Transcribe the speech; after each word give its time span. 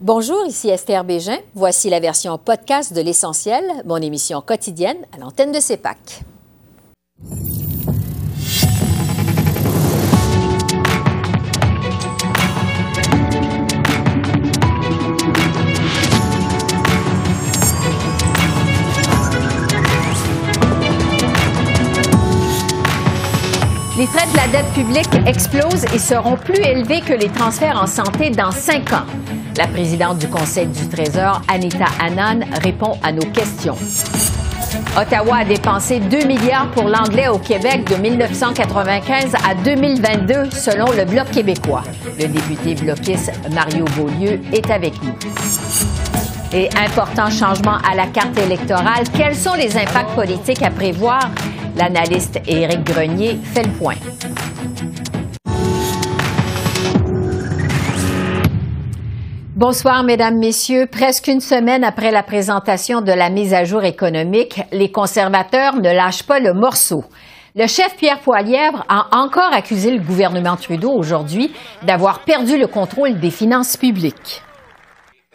Bonjour, 0.00 0.46
ici 0.46 0.68
Esther 0.68 1.02
Bégin. 1.02 1.38
Voici 1.56 1.90
la 1.90 1.98
version 1.98 2.38
podcast 2.38 2.92
de 2.92 3.00
L'Essentiel, 3.00 3.64
mon 3.84 3.96
émission 3.96 4.40
quotidienne 4.40 4.98
à 5.12 5.18
l'antenne 5.18 5.50
de 5.50 5.58
CEPAC. 5.58 6.20
Les 23.98 24.06
frais 24.06 24.30
de 24.30 24.36
la 24.36 24.46
dette 24.46 24.72
publique 24.74 25.08
explosent 25.26 25.86
et 25.92 25.98
seront 25.98 26.36
plus 26.36 26.60
élevés 26.60 27.00
que 27.00 27.14
les 27.14 27.30
transferts 27.30 27.82
en 27.82 27.88
santé 27.88 28.30
dans 28.30 28.52
cinq 28.52 28.92
ans. 28.92 29.37
La 29.58 29.66
présidente 29.66 30.18
du 30.18 30.28
Conseil 30.28 30.68
du 30.68 30.86
Trésor, 30.86 31.42
Anita 31.48 31.86
Annan, 32.00 32.44
répond 32.62 32.96
à 33.02 33.10
nos 33.10 33.26
questions. 33.32 33.74
Ottawa 34.96 35.38
a 35.38 35.44
dépensé 35.44 35.98
2 35.98 36.26
milliards 36.26 36.70
pour 36.70 36.84
l'anglais 36.84 37.26
au 37.26 37.38
Québec 37.38 37.82
de 37.90 37.96
1995 37.96 39.34
à 39.34 39.56
2022, 39.56 40.50
selon 40.52 40.86
le 40.92 41.04
Bloc 41.04 41.32
québécois. 41.32 41.82
Le 42.20 42.28
député 42.28 42.76
bloquiste 42.76 43.32
Mario 43.52 43.84
Beaulieu 43.96 44.40
est 44.52 44.70
avec 44.70 44.94
nous. 45.02 45.16
Et 46.52 46.68
important 46.76 47.28
changement 47.28 47.78
à 47.90 47.96
la 47.96 48.06
carte 48.06 48.38
électorale, 48.38 49.02
quels 49.12 49.34
sont 49.34 49.54
les 49.54 49.76
impacts 49.76 50.14
politiques 50.14 50.62
à 50.62 50.70
prévoir? 50.70 51.30
L'analyste 51.76 52.40
Éric 52.46 52.84
Grenier 52.84 53.36
fait 53.42 53.64
le 53.64 53.70
point. 53.70 53.96
Bonsoir, 59.58 60.04
Mesdames, 60.04 60.38
Messieurs. 60.38 60.86
Presque 60.86 61.26
une 61.26 61.40
semaine 61.40 61.82
après 61.82 62.12
la 62.12 62.22
présentation 62.22 63.00
de 63.00 63.10
la 63.10 63.28
mise 63.28 63.52
à 63.52 63.64
jour 63.64 63.82
économique, 63.82 64.60
les 64.70 64.92
conservateurs 64.92 65.74
ne 65.74 65.92
lâchent 65.92 66.22
pas 66.22 66.38
le 66.38 66.54
morceau. 66.54 67.02
Le 67.56 67.66
chef 67.66 67.96
Pierre 67.96 68.20
Poilièvre 68.20 68.84
a 68.88 69.08
encore 69.10 69.52
accusé 69.52 69.90
le 69.90 69.98
gouvernement 70.00 70.54
Trudeau 70.54 70.92
aujourd'hui 70.92 71.52
d'avoir 71.82 72.20
perdu 72.20 72.56
le 72.56 72.68
contrôle 72.68 73.18
des 73.18 73.32
finances 73.32 73.76
publiques. 73.76 74.44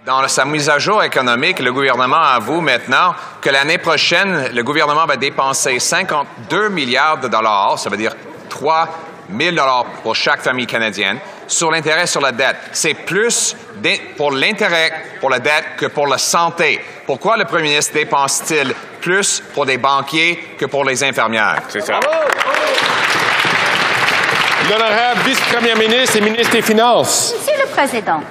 Dans 0.05 0.25
sa 0.30 0.45
mise 0.45 0.69
à 0.69 0.80
jour 0.80 1.03
économique, 1.03 1.59
le 1.59 1.73
gouvernement 1.73 2.15
avoue 2.15 2.61
maintenant 2.61 3.15
que 3.41 3.49
l'année 3.49 3.77
prochaine, 3.77 4.52
le 4.53 4.63
gouvernement 4.63 5.05
va 5.05 5.17
dépenser 5.17 5.80
52 5.80 6.69
milliards 6.69 7.19
de 7.19 7.27
dollars, 7.27 7.77
ça 7.77 7.89
veut 7.89 7.97
dire 7.97 8.15
3 8.47 8.87
000 9.29 9.55
dollars 9.55 9.85
pour 10.03 10.16
chaque 10.16 10.41
famille 10.41 10.67
canadienne, 10.67 11.19
sur 11.47 11.71
l'intérêt 11.71 12.07
sur 12.07 12.21
la 12.21 12.31
dette. 12.31 12.57
C'est 12.71 12.93
plus 12.93 13.55
pour 14.17 14.31
l'intérêt 14.31 14.91
pour 15.19 15.30
la 15.30 15.39
dette 15.39 15.75
que 15.77 15.88
pour 15.88 16.07
la 16.07 16.17
santé. 16.17 16.83
Pourquoi 17.05 17.38
le 17.38 17.45
premier 17.45 17.69
ministre 17.69 17.93
dépense-t-il 17.93 18.73
plus 19.02 19.43
pour 19.53 19.65
des 19.65 19.77
banquiers 19.77 20.55
que 20.57 20.65
pour 20.65 20.85
les 20.85 21.03
infirmières? 21.03 21.61
C'est 21.69 21.81
ça. 21.81 21.99
L'honorable 24.69 25.21
vice-premier 25.25 25.75
ministre 25.75 26.17
et 26.17 26.21
ministre 26.21 26.53
des 26.53 26.61
Finances. 26.61 27.33
Monsieur 27.37 27.61
le 27.61 27.69
Président, 27.69 28.21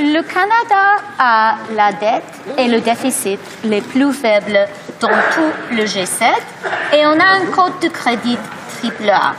le 0.00 0.20
Canada 0.22 1.02
a 1.18 1.54
la 1.74 1.92
dette 1.92 2.58
et 2.58 2.66
le 2.66 2.80
déficit 2.80 3.40
les 3.62 3.80
plus 3.80 4.12
faibles 4.12 4.66
dans 5.00 5.08
tout 5.08 5.52
le 5.70 5.84
G7 5.84 6.24
et 6.92 7.06
on 7.06 7.18
a 7.20 7.24
un 7.24 7.46
code 7.46 7.78
de 7.80 7.88
crédit 7.88 8.36
triple 8.80 9.08
A. 9.08 9.34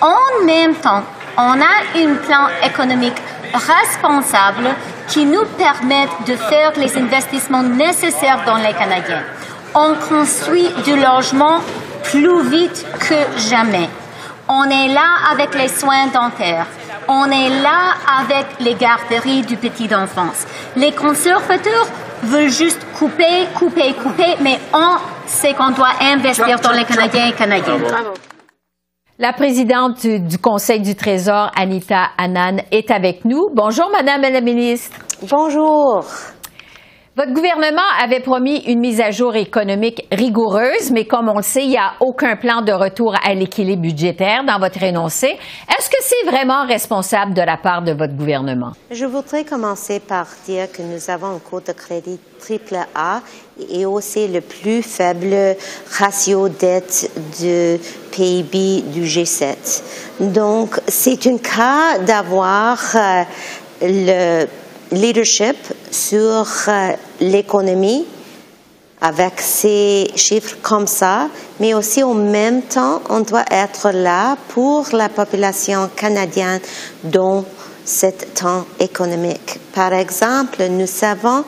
En 0.00 0.44
même 0.44 0.74
temps, 0.74 1.02
on 1.36 1.60
a 1.60 1.74
un 1.96 2.14
plan 2.16 2.48
économique 2.64 3.16
responsable 3.52 4.68
qui 5.08 5.24
nous 5.24 5.44
permet 5.56 6.06
de 6.26 6.36
faire 6.36 6.72
les 6.76 6.96
investissements 6.96 7.62
nécessaires 7.62 8.42
dans 8.46 8.56
les 8.56 8.72
Canadiens. 8.72 9.22
On 9.74 9.94
construit 10.08 10.68
du 10.84 10.96
logement 10.96 11.60
plus 12.04 12.42
vite 12.48 12.86
que 13.00 13.40
jamais. 13.48 13.88
On 14.48 14.64
est 14.64 14.88
là 14.88 15.30
avec 15.32 15.54
les 15.54 15.68
soins 15.68 16.06
dentaires. 16.12 16.66
On 17.08 17.30
est 17.30 17.48
là 17.62 17.94
avec 18.20 18.46
les 18.60 18.74
garderies 18.74 19.42
du 19.42 19.56
petit 19.56 19.94
enfance. 19.94 20.46
Les 20.76 20.92
conservateurs 20.92 21.86
veulent 22.22 22.50
juste 22.50 22.80
couper, 22.98 23.46
couper, 23.54 23.94
couper, 23.94 24.36
mais 24.40 24.58
on 24.72 24.96
sait 25.26 25.54
qu'on 25.54 25.70
doit 25.70 25.92
investir 26.00 26.58
dans 26.60 26.72
les 26.72 26.84
Canadiens 26.84 27.26
et 27.28 27.32
Canadiennes. 27.32 27.84
La 29.20 29.32
présidente 29.32 30.04
du, 30.04 30.38
Conseil 30.38 30.80
du 30.80 30.96
Trésor, 30.96 31.52
Anita 31.54 32.08
Annan, 32.18 32.56
est 32.72 32.90
avec 32.90 33.24
nous. 33.24 33.48
Bonjour, 33.54 33.88
Madame 33.92 34.22
la 34.22 34.40
ministre. 34.40 34.98
Bonjour. 35.30 36.04
Votre 37.16 37.32
gouvernement 37.32 37.80
avait 38.02 38.18
promis 38.18 38.64
une 38.66 38.80
mise 38.80 39.00
à 39.00 39.12
jour 39.12 39.36
économique 39.36 40.04
rigoureuse, 40.10 40.90
mais 40.90 41.04
comme 41.04 41.28
on 41.28 41.36
le 41.36 41.44
sait, 41.44 41.62
il 41.62 41.68
n'y 41.68 41.76
a 41.76 41.92
aucun 42.00 42.34
plan 42.34 42.60
de 42.60 42.72
retour 42.72 43.14
à 43.24 43.32
l'équilibre 43.34 43.82
budgétaire 43.82 44.42
dans 44.44 44.58
votre 44.58 44.82
énoncé. 44.82 45.28
Est-ce 45.28 45.88
que 45.88 45.96
c'est 46.00 46.28
vraiment 46.28 46.66
responsable 46.66 47.32
de 47.32 47.42
la 47.42 47.56
part 47.56 47.82
de 47.82 47.92
votre 47.92 48.16
gouvernement? 48.16 48.72
Je 48.90 49.04
voudrais 49.04 49.44
commencer 49.44 50.00
par 50.00 50.26
dire 50.44 50.72
que 50.72 50.82
nous 50.82 51.08
avons 51.08 51.36
un 51.36 51.38
cours 51.38 51.60
de 51.60 51.70
crédit 51.70 52.18
triple 52.40 52.78
A 52.96 53.20
et 53.70 53.86
aussi 53.86 54.26
le 54.26 54.40
plus 54.40 54.82
faible 54.82 55.56
ratio 55.96 56.48
dette 56.48 57.12
de 57.40 57.78
PIB 58.10 58.82
du 58.92 59.04
G7. 59.04 59.84
Donc, 60.18 60.80
c'est 60.88 61.28
un 61.28 61.38
cas 61.38 61.96
d'avoir 61.98 62.80
euh, 62.96 63.22
le 63.82 64.46
leadership 64.94 65.56
sur 65.90 66.46
euh, 66.68 66.92
l'économie 67.20 68.06
avec 69.00 69.40
ces 69.40 70.10
chiffres 70.16 70.56
comme 70.62 70.86
ça, 70.86 71.28
mais 71.60 71.74
aussi 71.74 72.02
en 72.02 72.14
même 72.14 72.62
temps, 72.62 73.02
on 73.10 73.20
doit 73.20 73.44
être 73.50 73.90
là 73.90 74.36
pour 74.48 74.86
la 74.92 75.10
population 75.10 75.90
canadienne 75.94 76.60
dans 77.02 77.44
ce 77.84 78.06
temps 78.34 78.64
économique. 78.80 79.60
Par 79.74 79.92
exemple, 79.92 80.64
nous 80.70 80.86
savons 80.86 81.44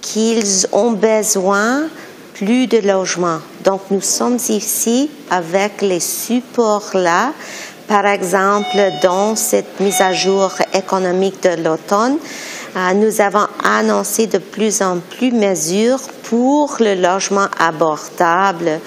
qu'ils 0.00 0.66
ont 0.72 0.90
besoin 0.92 1.82
plus 2.34 2.66
de 2.66 2.78
logements. 2.78 3.38
Donc, 3.64 3.82
nous 3.90 4.00
sommes 4.00 4.38
ici 4.48 5.10
avec 5.30 5.82
les 5.82 6.00
supports 6.00 6.90
là. 6.94 7.32
Par 7.86 8.06
exemple, 8.06 8.78
dans 9.02 9.36
cette 9.36 9.78
mise 9.78 10.00
à 10.00 10.12
jour 10.12 10.50
économique 10.74 11.42
de 11.42 11.62
l'automne, 11.62 12.18
nous 12.94 13.20
avons 13.20 13.46
annoncé 13.64 14.26
de 14.26 14.38
plus 14.38 14.80
en 14.82 14.98
plus 14.98 15.32
mesures 15.32 16.00
pour 16.24 16.76
le 16.80 16.94
logement 16.94 17.46
abordable. 17.58 18.80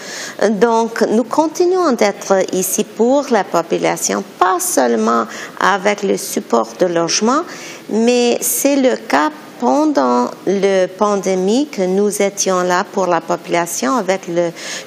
Donc, 0.52 1.02
nous 1.02 1.24
continuons 1.24 1.92
d'être 1.92 2.34
ici 2.54 2.86
pour 2.86 3.26
la 3.32 3.44
population, 3.44 4.24
pas 4.40 4.60
seulement 4.60 5.26
avec 5.60 6.04
le 6.04 6.18
support 6.18 6.70
de 6.80 6.86
logement, 6.86 7.42
mais 7.90 8.38
c'est 8.42 8.78
le 8.78 8.96
cas 8.96 9.30
pendant 9.60 10.30
la 10.46 10.88
pandémie 10.88 11.68
que 11.68 11.84
nous 11.84 12.22
étions 12.22 12.62
là 12.62 12.86
pour 12.90 13.08
la 13.08 13.22
population 13.22 13.96
avec 13.96 14.22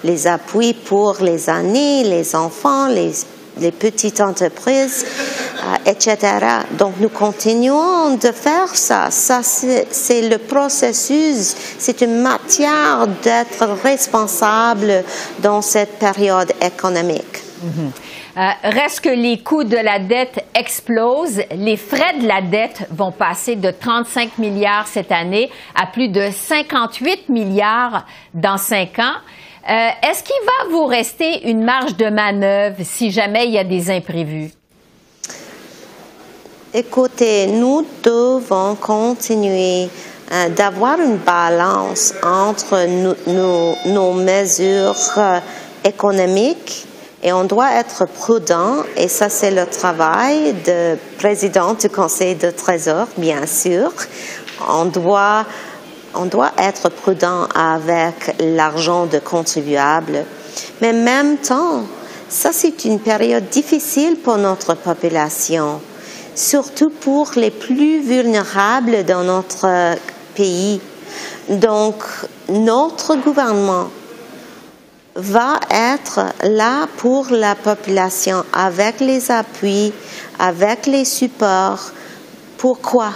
les 0.04 0.26
appuis 0.26 0.74
pour 0.74 1.16
les 1.20 1.48
années, 1.48 2.04
les 2.04 2.34
enfants, 2.34 2.86
les 2.86 3.12
les 3.58 3.72
petites 3.72 4.20
entreprises, 4.20 5.04
euh, 5.04 5.45
etc. 5.84 6.16
Donc 6.78 6.94
nous 7.00 7.08
continuons 7.08 8.16
de 8.16 8.32
faire 8.32 8.74
ça. 8.74 9.10
Ça, 9.10 9.40
c'est 9.42 10.28
le 10.28 10.38
processus, 10.38 11.54
c'est 11.78 12.00
une 12.00 12.20
matière 12.20 13.06
d'être 13.22 13.66
responsable 13.82 15.04
dans 15.40 15.62
cette 15.62 15.98
période 15.98 16.52
économique. 16.62 17.42
Mhm. 17.62 17.92
Euh, 18.36 18.50
reste 18.64 19.00
que 19.00 19.08
les 19.08 19.38
coûts 19.38 19.64
de 19.64 19.78
la 19.78 19.98
dette 19.98 20.44
explosent. 20.54 21.40
Les 21.52 21.78
frais 21.78 22.18
de 22.20 22.26
la 22.26 22.42
dette 22.42 22.86
vont 22.90 23.10
passer 23.10 23.56
de 23.56 23.70
35 23.70 24.36
milliards 24.36 24.86
cette 24.86 25.10
année 25.10 25.50
à 25.74 25.86
plus 25.86 26.08
de 26.08 26.28
58 26.30 27.30
milliards 27.30 28.04
dans 28.34 28.58
cinq 28.58 28.98
ans. 28.98 29.14
Euh, 29.68 29.88
est-ce 30.02 30.22
qu'il 30.22 30.36
va 30.44 30.70
vous 30.70 30.84
rester 30.84 31.48
une 31.48 31.64
marge 31.64 31.96
de 31.96 32.10
manœuvre 32.10 32.76
si 32.82 33.10
jamais 33.10 33.46
il 33.46 33.52
y 33.52 33.58
a 33.58 33.64
des 33.64 33.90
imprévus? 33.90 34.50
Écoutez, 36.78 37.46
nous 37.46 37.86
devons 38.02 38.74
continuer 38.74 39.88
euh, 40.30 40.48
d'avoir 40.50 41.00
une 41.00 41.16
balance 41.16 42.12
entre 42.22 42.84
nos, 43.86 44.12
mesures 44.12 44.94
euh, 45.16 45.40
économiques 45.82 46.86
et 47.22 47.32
on 47.32 47.44
doit 47.44 47.72
être 47.72 48.04
prudent 48.04 48.82
et 48.94 49.08
ça 49.08 49.30
c'est 49.30 49.52
le 49.52 49.64
travail 49.64 50.52
du 50.52 50.98
président 51.16 51.72
du 51.72 51.88
Conseil 51.88 52.34
de 52.34 52.50
Trésor, 52.50 53.06
bien 53.16 53.46
sûr. 53.46 53.90
On 54.68 54.84
doit 54.84 55.46
on 56.14 56.26
doit 56.26 56.52
être 56.58 56.90
prudent 56.90 57.48
avec 57.54 58.36
l'argent 58.38 59.06
de 59.06 59.18
contribuables. 59.18 60.26
Mais 60.82 60.90
en 60.90 61.02
même 61.04 61.38
temps, 61.38 61.84
ça 62.28 62.50
c'est 62.52 62.84
une 62.84 63.00
période 63.00 63.48
difficile 63.48 64.18
pour 64.18 64.36
notre 64.36 64.74
population. 64.74 65.80
Surtout 66.36 66.90
pour 66.90 67.32
les 67.34 67.50
plus 67.50 68.00
vulnérables 68.00 69.04
dans 69.04 69.24
notre 69.24 69.96
pays. 70.34 70.80
Donc, 71.48 72.04
notre 72.48 73.16
gouvernement 73.16 73.88
va 75.14 75.58
être 75.70 76.26
là 76.42 76.86
pour 76.98 77.28
la 77.30 77.54
population 77.54 78.44
avec 78.52 79.00
les 79.00 79.30
appuis, 79.30 79.92
avec 80.38 80.86
les 80.86 81.06
supports. 81.06 81.90
Pourquoi? 82.58 83.12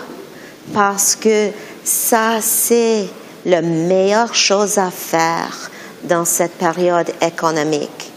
Parce 0.73 1.15
que 1.15 1.51
ça, 1.85 2.39
c'est 2.41 3.07
la 3.45 3.61
meilleure 3.61 4.35
chose 4.35 4.79
à 4.79 4.91
faire 4.91 5.71
dans 6.05 6.25
cette 6.25 6.55
période 6.55 7.11
économique. 7.21 8.10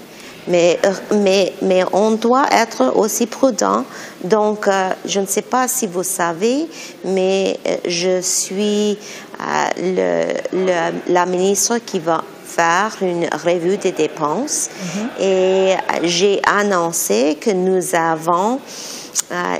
Mais, 0.48 0.80
mais, 1.12 1.54
mais 1.62 1.84
on 1.94 2.12
doit 2.12 2.48
être 2.52 2.96
aussi 2.96 3.28
prudent. 3.28 3.86
Donc, 4.24 4.68
euh, 4.68 4.90
je 5.06 5.20
ne 5.20 5.26
sais 5.26 5.42
pas 5.42 5.68
si 5.68 5.88
vous 5.88 6.04
savez, 6.04 6.68
mais 7.06 7.58
euh, 7.66 7.78
je 7.86 8.22
suis 8.22 8.98
euh, 9.40 10.34
le, 10.52 11.14
la 11.14 11.26
ministre 11.26 11.78
qui 11.86 12.00
va 12.00 12.24
faire 12.46 12.96
une 13.02 13.28
revue 13.46 13.78
des 13.78 13.92
dépenses 13.92 14.70
mm-hmm. 14.70 15.24
et 15.24 15.76
j'ai 16.04 16.40
annoncé 16.46 17.38
que 17.42 17.50
nous 17.50 17.96
avons 17.96 18.60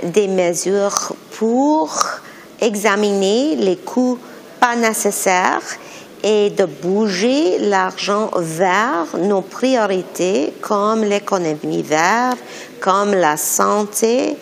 des 0.04 0.28
mesures 0.28 1.14
pour 1.32 1.92
examiner 2.62 3.56
les 3.56 3.78
coûts 3.78 4.20
pas 4.60 4.76
nécessaires 4.76 5.64
et 6.24 6.50
de 6.50 6.66
bouger 6.66 7.60
l'argent 7.60 8.30
vers 8.36 9.08
nos 9.20 9.42
priorités 9.42 10.54
comme 10.62 11.04
l'économie 11.04 11.84
verte, 11.84 12.40
comme 12.80 13.14
la 13.14 13.36
santé, 13.36 14.38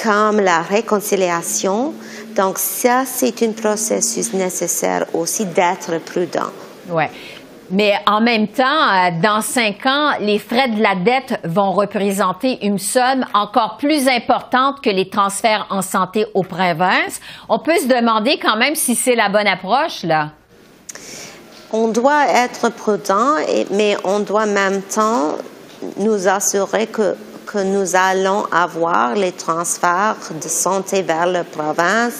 comme 0.00 0.40
la 0.40 0.62
réconciliation. 0.62 1.92
Donc 2.36 2.58
ça, 2.58 3.04
c'est 3.04 3.42
un 3.42 3.52
processus 3.52 4.32
nécessaire 4.32 5.06
aussi 5.12 5.44
d'être 5.44 5.98
prudent. 6.04 6.50
Ouais. 6.88 7.10
Mais 7.70 7.94
en 8.06 8.20
même 8.20 8.48
temps, 8.48 8.62
euh, 8.64 9.10
dans 9.22 9.40
cinq 9.40 9.86
ans, 9.86 10.12
les 10.20 10.38
frais 10.38 10.68
de 10.68 10.82
la 10.82 10.94
dette 10.94 11.40
vont 11.44 11.72
représenter 11.72 12.64
une 12.64 12.78
somme 12.78 13.24
encore 13.32 13.78
plus 13.78 14.06
importante 14.06 14.82
que 14.82 14.90
les 14.90 15.08
transferts 15.08 15.66
en 15.70 15.80
santé 15.80 16.26
aux 16.34 16.42
provinces. 16.42 17.20
On 17.48 17.58
peut 17.58 17.76
se 17.76 17.88
demander 17.88 18.38
quand 18.38 18.56
même 18.56 18.74
si 18.74 18.94
c'est 18.94 19.14
la 19.14 19.30
bonne 19.30 19.46
approche, 19.46 20.02
là 20.02 20.32
on 21.72 21.88
doit 21.88 22.28
être 22.28 22.68
prudent, 22.70 23.34
mais 23.70 23.96
on 24.04 24.20
doit 24.20 24.42
en 24.42 24.46
même 24.46 24.82
temps 24.82 25.36
nous 25.96 26.28
assurer 26.28 26.86
que, 26.86 27.16
que 27.46 27.58
nous 27.58 27.96
allons 27.96 28.44
avoir 28.52 29.14
les 29.14 29.32
transferts 29.32 30.30
de 30.40 30.48
santé 30.48 31.02
vers 31.02 31.26
la 31.26 31.44
province 31.44 32.14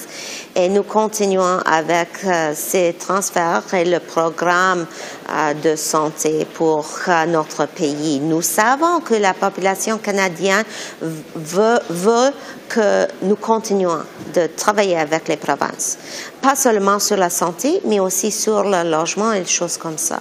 et 0.57 0.69
nous 0.69 0.85
continuons 0.85 1.59
avec 1.65 2.09
euh, 2.25 2.53
ces 2.55 2.95
transferts 2.99 3.75
et 3.75 3.85
le 3.85 3.99
programme 3.99 4.87
euh, 5.29 5.55
de 5.55 5.75
santé 5.75 6.47
pour 6.55 6.87
euh, 7.09 7.27
notre 7.27 7.67
pays. 7.67 8.21
Nous 8.21 8.43
savons 8.43 9.01
que 9.01 9.15
la 9.15 9.35
population 9.35 9.99
canadienne 9.99 10.65
veut, 11.01 11.81
veut 11.91 12.31
que 12.69 13.07
nous 13.23 13.37
continuons 13.37 13.99
de 14.35 14.47
travailler 14.57 14.97
avec 14.97 15.29
les 15.29 15.37
provinces, 15.37 15.99
pas 16.41 16.57
seulement 16.57 16.99
sur 16.99 17.17
la 17.17 17.31
santé, 17.31 17.81
mais 17.85 18.01
aussi 18.01 18.31
sur 18.31 18.65
le 18.65 18.89
logement 18.89 19.33
et 19.33 19.41
des 19.41 19.47
choses 19.47 19.77
comme 19.77 19.99
ça. 19.99 20.19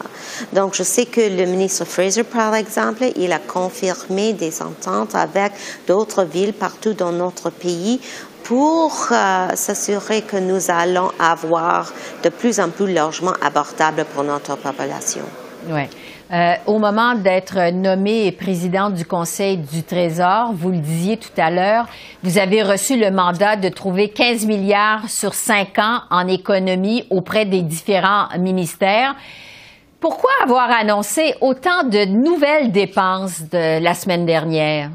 Donc, 0.52 0.74
je 0.74 0.84
sais 0.84 1.06
que 1.06 1.22
le 1.22 1.46
ministre 1.46 1.86
Fraser, 1.86 2.24
par 2.24 2.54
exemple, 2.56 3.06
il 3.16 3.32
a 3.32 3.40
confirmé 3.40 4.34
des 4.34 4.62
ententes 4.62 5.16
avec 5.16 5.54
d'autres 5.88 6.24
villes 6.24 6.54
partout 6.54 6.94
dans 6.94 7.12
notre 7.12 7.50
pays 7.50 8.00
pour 8.44 9.08
euh, 9.12 9.48
s'assurer 9.56 10.22
que 10.22 10.38
nous 10.38 10.70
allons 10.70 11.12
avoir 11.20 11.92
de 12.24 12.30
plus 12.30 12.60
en 12.60 12.70
plus 12.70 12.86
de 12.86 13.00
logements 13.00 13.34
abordables 13.42 14.06
pour 14.14 14.24
notre 14.24 14.58
population. 14.58 15.24
Oui. 15.70 15.84
Euh, 16.32 16.54
au 16.66 16.80
moment 16.80 17.16
d'être 17.16 17.72
nommé 17.72 18.32
président 18.32 18.90
du 18.90 19.06
Conseil 19.06 19.58
du 19.58 19.84
Trésor, 19.84 20.52
vous 20.54 20.72
le 20.72 20.80
disiez 20.80 21.18
tout 21.18 21.30
à 21.38 21.52
l'heure, 21.52 21.86
vous 22.24 22.38
avez 22.38 22.64
reçu 22.64 22.98
le 22.98 23.12
mandat 23.12 23.56
de 23.56 23.70
trouver 23.70 24.10
15 24.10 24.46
milliards 24.46 25.10
sur 25.10 25.34
cinq 25.34 25.78
ans 25.78 26.00
en 26.10 26.28
économie 26.28 27.06
auprès 27.10 27.46
des 27.46 27.62
différents 27.62 28.28
ministères. 28.40 29.16
Pourquoi 30.00 30.32
avoir 30.42 30.72
annoncé 30.72 31.36
autant 31.40 31.84
de 31.84 32.06
nouvelles 32.06 32.72
dépenses 32.72 33.44
la 33.52 33.94
semaine 33.94 34.26
dernière? 34.26 34.90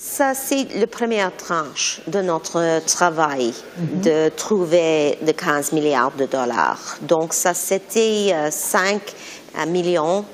Ça, 0.00 0.32
c'est 0.32 0.68
la 0.76 0.86
première 0.86 1.36
tranche 1.36 2.00
de 2.06 2.20
notre 2.20 2.80
travail 2.86 3.52
mhm. 3.76 4.00
de 4.00 4.28
trouver 4.28 5.18
de 5.22 5.32
15 5.32 5.72
milliards 5.72 6.12
de 6.12 6.24
dollars. 6.24 6.98
Donc, 7.02 7.34
ça, 7.34 7.52
c'était 7.52 8.32
5 8.48 9.00
euh, 9.58 9.66
millions 9.66 10.24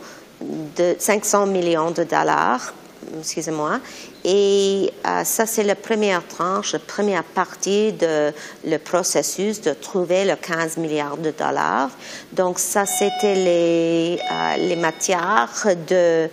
de 0.43 0.94
500 0.99 1.46
millions 1.46 1.93
de 1.93 2.05
dollars 2.05 2.75
excusez-moi. 3.19 3.81
Et 4.25 4.90
euh, 5.06 5.25
ça, 5.25 5.46
c'est 5.46 5.64
la 5.64 5.75
première 5.75 6.26
tranche, 6.26 6.72
la 6.72 6.78
première 6.78 7.25
partie 7.25 7.93
de 7.93 8.32
le 8.64 8.78
processus 8.78 9.60
de 9.60 9.72
trouver 9.72 10.25
le 10.25 10.37
15 10.37 10.78
milliards 10.78 11.19
de 11.19 11.31
dollars. 11.31 11.90
Donc, 12.32 12.58
ça, 12.58 12.87
c'était 12.87 13.34
les, 13.34 14.19
euh, 14.19 14.56
les 14.56 14.76
matières 14.76 15.67
de 15.67 15.94
euh, 15.94 16.28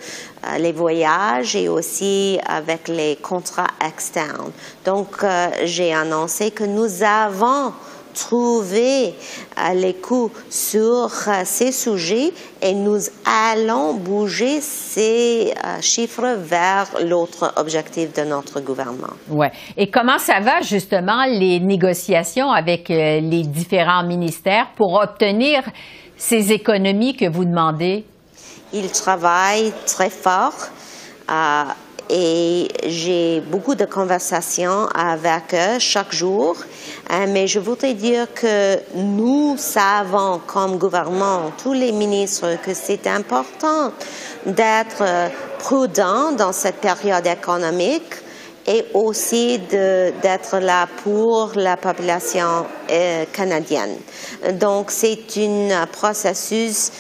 les 0.58 0.72
voyages 0.72 1.56
et 1.56 1.70
aussi 1.70 2.40
avec 2.46 2.88
les 2.88 3.18
contrats 3.18 3.68
externes. 3.86 4.52
Donc, 4.86 5.24
j'ai 5.64 5.94
annoncé 5.94 6.52
que 6.52 6.64
nous 6.64 7.04
avons 7.04 7.74
trouver 8.14 9.14
euh, 9.58 9.74
les 9.74 9.94
coûts 9.96 10.32
sur 10.50 11.10
euh, 11.28 11.42
ces 11.44 11.72
sujets 11.72 12.32
et 12.62 12.74
nous 12.74 13.00
allons 13.26 13.94
bouger 13.94 14.62
ces 14.62 15.52
euh, 15.52 15.82
chiffres 15.82 16.36
vers 16.38 16.88
l'autre 17.04 17.54
objectif 17.58 18.14
de 18.14 18.24
notre 18.24 18.62
gouvernement. 18.62 19.14
Ouais. 19.30 19.52
Et 19.78 19.90
comment 19.90 20.18
ça 20.18 20.40
va 20.40 20.62
justement 20.62 21.26
les 21.26 21.60
négociations 21.60 22.52
avec 22.52 22.90
les 22.90 23.44
différents 23.44 24.04
ministères 24.04 24.68
pour 24.76 24.94
obtenir 24.94 25.64
ces 26.18 26.52
économies 26.52 27.16
que 27.16 27.30
vous 27.30 27.46
demandez? 27.46 28.06
Ils 28.74 28.92
travaillent 28.92 29.74
très 29.86 30.10
fort 30.10 30.70
et 32.10 32.68
j'ai 32.88 33.40
beaucoup 33.40 33.76
de 33.76 33.86
conversations 33.86 34.88
avec 34.94 35.54
eux 35.54 35.80
chaque 35.80 36.14
jour. 36.14 36.58
Euh, 37.10 37.26
mais 37.30 37.48
je 37.48 37.60
voudrais 37.60 37.94
dire 37.94 38.28
que 38.34 38.78
nous 38.96 39.56
savons 39.58 40.42
comme 40.46 40.78
gouvernement, 40.78 41.52
tous 41.64 41.74
les 41.74 41.94
ministres, 41.94 42.58
que 42.64 42.74
c'est 42.74 43.08
important 43.08 43.94
d'être 44.46 45.04
prudent 45.60 46.34
dans 46.34 46.52
cette 46.52 46.78
période 46.78 47.26
économique 47.26 48.14
et 48.68 48.86
aussi 48.94 49.58
d'être 49.58 50.60
là 50.60 50.88
pour 51.04 51.54
la 51.56 51.78
population 51.78 52.66
euh, 52.90 53.26
canadienne. 53.32 53.98
Donc, 54.54 54.92
c'est 54.92 55.18
un 55.72 55.88
processus 55.88 56.92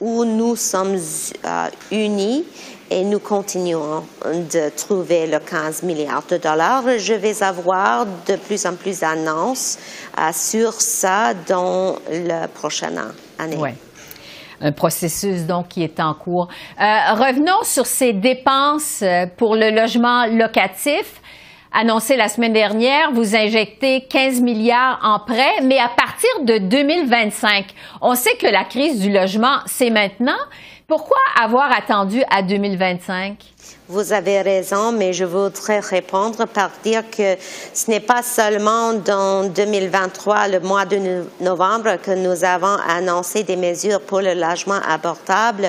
où 0.00 0.24
nous 0.24 0.56
sommes 0.56 0.96
euh, 1.44 1.68
unis 1.90 2.44
et 2.90 3.04
nous 3.04 3.20
continuons 3.20 4.02
de 4.24 4.70
trouver 4.76 5.26
le 5.26 5.38
15 5.38 5.82
milliards 5.84 6.24
de 6.28 6.38
dollars. 6.38 6.84
Je 6.98 7.14
vais 7.14 7.42
avoir 7.42 8.06
de 8.06 8.36
plus 8.36 8.66
en 8.66 8.74
plus 8.74 9.00
d'annonces 9.00 9.78
euh, 10.18 10.30
sur 10.32 10.72
ça 10.72 11.34
dans 11.46 11.96
la 12.10 12.48
prochaine 12.48 13.00
année. 13.38 13.56
Oui. 13.58 13.70
Un 14.62 14.72
processus 14.72 15.46
donc 15.46 15.68
qui 15.68 15.82
est 15.82 16.00
en 16.00 16.12
cours. 16.12 16.48
Euh, 16.78 16.84
revenons 17.14 17.62
sur 17.62 17.86
ces 17.86 18.12
dépenses 18.12 19.02
pour 19.38 19.56
le 19.56 19.70
logement 19.70 20.26
locatif. 20.26 21.19
Annoncé 21.72 22.16
la 22.16 22.28
semaine 22.28 22.52
dernière, 22.52 23.12
vous 23.12 23.36
injectez 23.36 24.00
15 24.00 24.40
milliards 24.40 24.98
en 25.04 25.20
prêts, 25.20 25.62
mais 25.62 25.78
à 25.78 25.88
partir 25.88 26.28
de 26.42 26.58
2025. 26.58 27.66
On 28.00 28.16
sait 28.16 28.34
que 28.38 28.48
la 28.48 28.64
crise 28.64 29.00
du 29.00 29.12
logement, 29.12 29.58
c'est 29.66 29.90
maintenant, 29.90 30.32
pourquoi 30.90 31.18
avoir 31.40 31.70
attendu 31.70 32.20
à 32.28 32.42
2025? 32.42 33.36
Vous 33.88 34.12
avez 34.12 34.40
raison, 34.42 34.90
mais 34.90 35.12
je 35.12 35.24
voudrais 35.24 35.78
répondre 35.78 36.46
par 36.46 36.70
dire 36.82 37.02
que 37.10 37.36
ce 37.74 37.90
n'est 37.90 38.00
pas 38.00 38.22
seulement 38.22 38.94
dans 38.94 39.48
2023, 39.48 40.48
le 40.48 40.60
mois 40.60 40.86
de 40.86 41.24
novembre, 41.40 41.96
que 42.02 42.10
nous 42.10 42.44
avons 42.44 42.76
annoncé 42.88 43.44
des 43.44 43.56
mesures 43.56 44.00
pour 44.00 44.20
le 44.20 44.34
logement 44.34 44.80
abordable. 44.88 45.64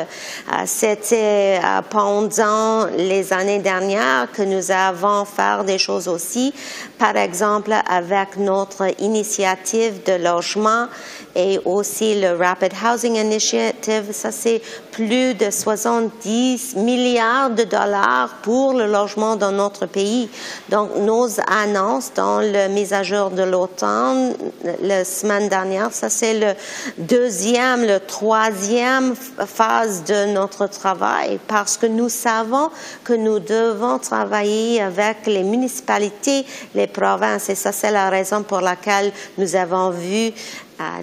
Euh, 0.51 0.63
c'était 0.65 1.59
euh, 1.63 1.81
pendant 1.87 2.87
les 2.97 3.31
années 3.31 3.59
dernières 3.59 4.31
que 4.31 4.41
nous 4.41 4.71
avons 4.71 5.25
fait 5.25 5.63
des 5.65 5.77
choses 5.77 6.07
aussi. 6.07 6.53
Par 6.97 7.15
exemple, 7.15 7.73
avec 7.87 8.37
notre 8.37 8.87
initiative 8.99 10.03
de 10.03 10.13
logement 10.13 10.87
et 11.35 11.59
aussi 11.65 12.19
le 12.19 12.35
Rapid 12.35 12.73
Housing 12.73 13.15
Initiative, 13.15 14.11
ça 14.11 14.31
c'est 14.31 14.61
plus 14.91 15.33
de 15.33 15.49
70 15.49 16.75
milliards 16.75 17.49
de 17.51 17.63
dollars 17.63 18.29
pour 18.41 18.73
le 18.73 18.85
logement 18.85 19.35
dans 19.35 19.51
notre 19.51 19.85
pays. 19.85 20.29
Donc, 20.69 20.95
nos 20.97 21.27
annonces 21.47 22.11
dans 22.13 22.39
le 22.39 22.67
mise 22.69 22.93
à 22.93 23.03
jour 23.03 23.29
de 23.29 23.43
l'automne 23.43 24.33
la 24.81 25.05
semaine 25.05 25.47
dernière, 25.47 25.91
ça 25.91 26.09
c'est 26.09 26.37
le 26.39 26.53
deuxième, 26.97 27.85
le 27.85 27.99
troisième 27.99 29.15
phase 29.15 30.03
de 30.03 30.33
notre 30.33 30.67
travail 30.67 31.39
parce 31.47 31.77
que 31.77 31.85
nous 31.85 32.09
savons 32.09 32.69
que 33.03 33.13
nous 33.13 33.39
devons 33.39 33.99
travailler 33.99 34.81
avec 34.81 35.25
les 35.27 35.43
municipalités, 35.43 36.45
les 36.75 36.87
provinces 36.87 37.49
et 37.49 37.55
ça 37.55 37.71
c'est 37.71 37.91
la 37.91 38.09
raison 38.09 38.43
pour 38.43 38.61
laquelle 38.61 39.11
nous 39.37 39.55
avons 39.55 39.89
vu 39.91 40.31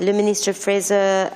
le 0.01 0.13
ministre 0.13 0.53
Fraser 0.53 0.95
euh, 0.95 1.27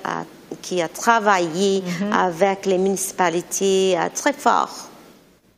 qui 0.61 0.80
a 0.82 0.88
travaillé 0.88 1.80
mm-hmm. 1.80 2.12
avec 2.12 2.66
les 2.66 2.78
municipalités 2.78 3.96
euh, 3.99 4.08
très 4.14 4.32
fort 4.32 4.91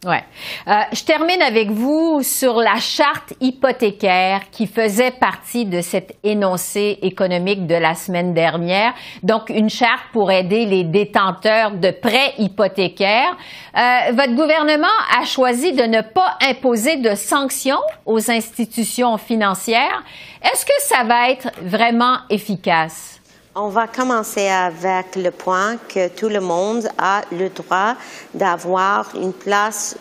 Ouais. 0.04 0.22
Euh, 0.68 0.72
je 0.92 1.02
termine 1.02 1.40
avec 1.40 1.70
vous 1.70 2.20
sur 2.22 2.56
la 2.56 2.76
charte 2.76 3.32
hypothécaire 3.40 4.50
qui 4.50 4.66
faisait 4.66 5.12
partie 5.12 5.64
de 5.64 5.80
cet 5.80 6.16
énoncé 6.22 6.98
économique 7.02 7.66
de 7.66 7.74
la 7.74 7.94
semaine 7.94 8.34
dernière. 8.34 8.92
Donc, 9.22 9.48
une 9.48 9.70
charte 9.70 10.04
pour 10.12 10.30
aider 10.30 10.66
les 10.66 10.84
détenteurs 10.84 11.72
de 11.72 11.90
prêts 11.90 12.34
hypothécaires. 12.38 13.36
Euh, 13.76 14.12
votre 14.12 14.34
gouvernement 14.34 14.86
a 15.18 15.24
choisi 15.24 15.72
de 15.72 15.84
ne 15.84 16.02
pas 16.02 16.36
imposer 16.42 16.96
de 16.96 17.14
sanctions 17.14 17.82
aux 18.04 18.30
institutions 18.30 19.16
financières. 19.16 20.02
Est-ce 20.42 20.66
que 20.66 20.72
ça 20.80 21.04
va 21.04 21.30
être 21.30 21.50
vraiment 21.62 22.18
efficace? 22.28 23.13
On 23.56 23.68
va 23.68 23.86
commencer 23.86 24.48
avec 24.48 25.14
le 25.14 25.30
point 25.30 25.76
que 25.76 26.08
tout 26.08 26.28
le 26.28 26.40
monde 26.40 26.88
a 26.98 27.22
le 27.30 27.50
droit 27.50 27.94
d'avoir 28.34 29.14
une 29.14 29.32
place 29.32 29.96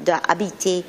d'habiter. 0.00 0.82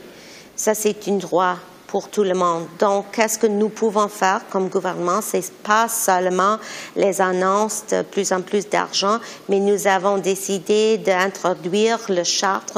Ça, 0.56 0.74
c'est 0.74 1.06
un 1.10 1.18
droit 1.18 1.58
pour 1.88 2.08
tout 2.08 2.24
le 2.24 2.34
monde. 2.34 2.66
Donc, 2.80 3.08
qu'est-ce 3.12 3.38
que 3.38 3.48
nous 3.48 3.68
pouvons 3.68 4.08
faire 4.08 4.40
comme 4.50 4.70
gouvernement? 4.70 5.20
C'est 5.22 5.52
pas 5.52 5.90
seulement 5.90 6.60
les 6.96 7.20
annonces 7.20 7.84
de 7.92 8.04
plus 8.04 8.32
en 8.32 8.42
plus 8.42 8.70
d'argent, 8.70 9.20
mais 9.50 9.60
nous 9.60 9.86
avons 9.86 10.18
décidé 10.18 10.98
d'introduire 10.98 12.00
le 12.08 12.24
charte 12.24 12.74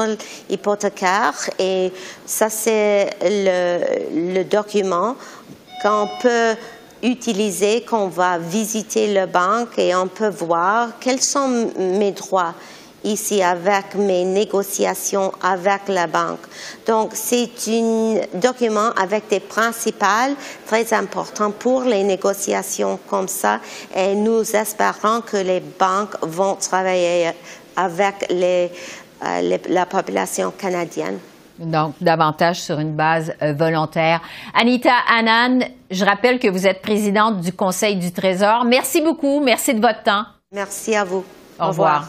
hypothécaire 0.48 1.34
et 1.60 1.92
ça, 2.26 2.50
c'est 2.50 3.10
le 3.22 4.42
document 4.42 5.14
qu'on 5.82 6.08
peut 6.20 6.56
utiliser, 7.02 7.82
qu'on 7.82 8.08
va 8.08 8.38
visiter 8.38 9.12
la 9.12 9.26
banque 9.26 9.78
et 9.78 9.94
on 9.94 10.06
peut 10.06 10.30
voir 10.30 10.98
quels 11.00 11.22
sont 11.22 11.70
mes 11.78 12.12
droits 12.12 12.54
ici 13.04 13.42
avec 13.42 13.94
mes 13.94 14.24
négociations 14.24 15.32
avec 15.42 15.88
la 15.88 16.06
banque. 16.06 16.40
Donc, 16.86 17.12
c'est 17.14 17.50
un 17.68 18.20
document 18.34 18.90
avec 18.96 19.28
des 19.28 19.40
principales 19.40 20.34
très 20.66 20.92
importants 20.92 21.50
pour 21.50 21.82
les 21.82 22.02
négociations 22.02 22.98
comme 23.08 23.28
ça 23.28 23.60
et 23.94 24.14
nous 24.14 24.42
espérons 24.54 25.22
que 25.22 25.38
les 25.38 25.60
banques 25.60 26.16
vont 26.22 26.56
travailler 26.56 27.30
avec 27.76 28.30
euh, 28.30 28.68
la 29.68 29.86
population 29.86 30.52
canadienne. 30.56 31.18
Donc, 31.60 31.94
davantage 32.00 32.60
sur 32.60 32.78
une 32.78 32.94
base 32.94 33.34
euh, 33.42 33.52
volontaire. 33.52 34.20
Anita 34.54 34.92
Annan, 35.14 35.60
je 35.90 36.04
rappelle 36.04 36.38
que 36.38 36.48
vous 36.48 36.66
êtes 36.66 36.80
présidente 36.80 37.40
du 37.40 37.52
Conseil 37.52 37.96
du 37.96 38.12
Trésor. 38.12 38.64
Merci 38.64 39.02
beaucoup. 39.02 39.40
Merci 39.40 39.74
de 39.74 39.80
votre 39.80 40.02
temps. 40.02 40.24
Merci 40.52 40.96
à 40.96 41.04
vous. 41.04 41.24
Au, 41.58 41.68
revoir. 41.68 42.08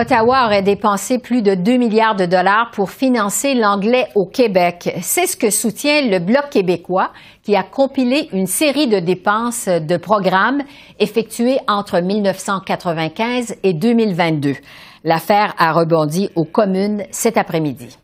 Ottawa 0.00 0.46
aurait 0.46 0.62
dépensé 0.62 1.18
plus 1.18 1.42
de 1.42 1.54
2 1.54 1.76
milliards 1.76 2.16
de 2.16 2.24
dollars 2.24 2.70
pour 2.72 2.90
financer 2.90 3.52
l'anglais 3.52 4.06
au 4.14 4.24
Québec. 4.24 4.96
C'est 5.02 5.26
ce 5.26 5.36
que 5.36 5.50
soutient 5.50 6.00
le 6.08 6.18
Bloc 6.20 6.48
québécois 6.50 7.10
qui 7.42 7.54
a 7.54 7.62
compilé 7.62 8.30
une 8.32 8.46
série 8.46 8.86
de 8.86 8.98
dépenses 8.98 9.68
de 9.68 9.98
programmes 9.98 10.62
effectués 10.98 11.58
entre 11.68 12.00
1995 12.00 13.56
et 13.62 13.74
2022. 13.74 14.54
L'affaire 15.04 15.54
a 15.58 15.72
rebondi 15.72 16.30
aux 16.34 16.46
communes 16.46 17.04
cet 17.10 17.36
après-midi. 17.36 17.98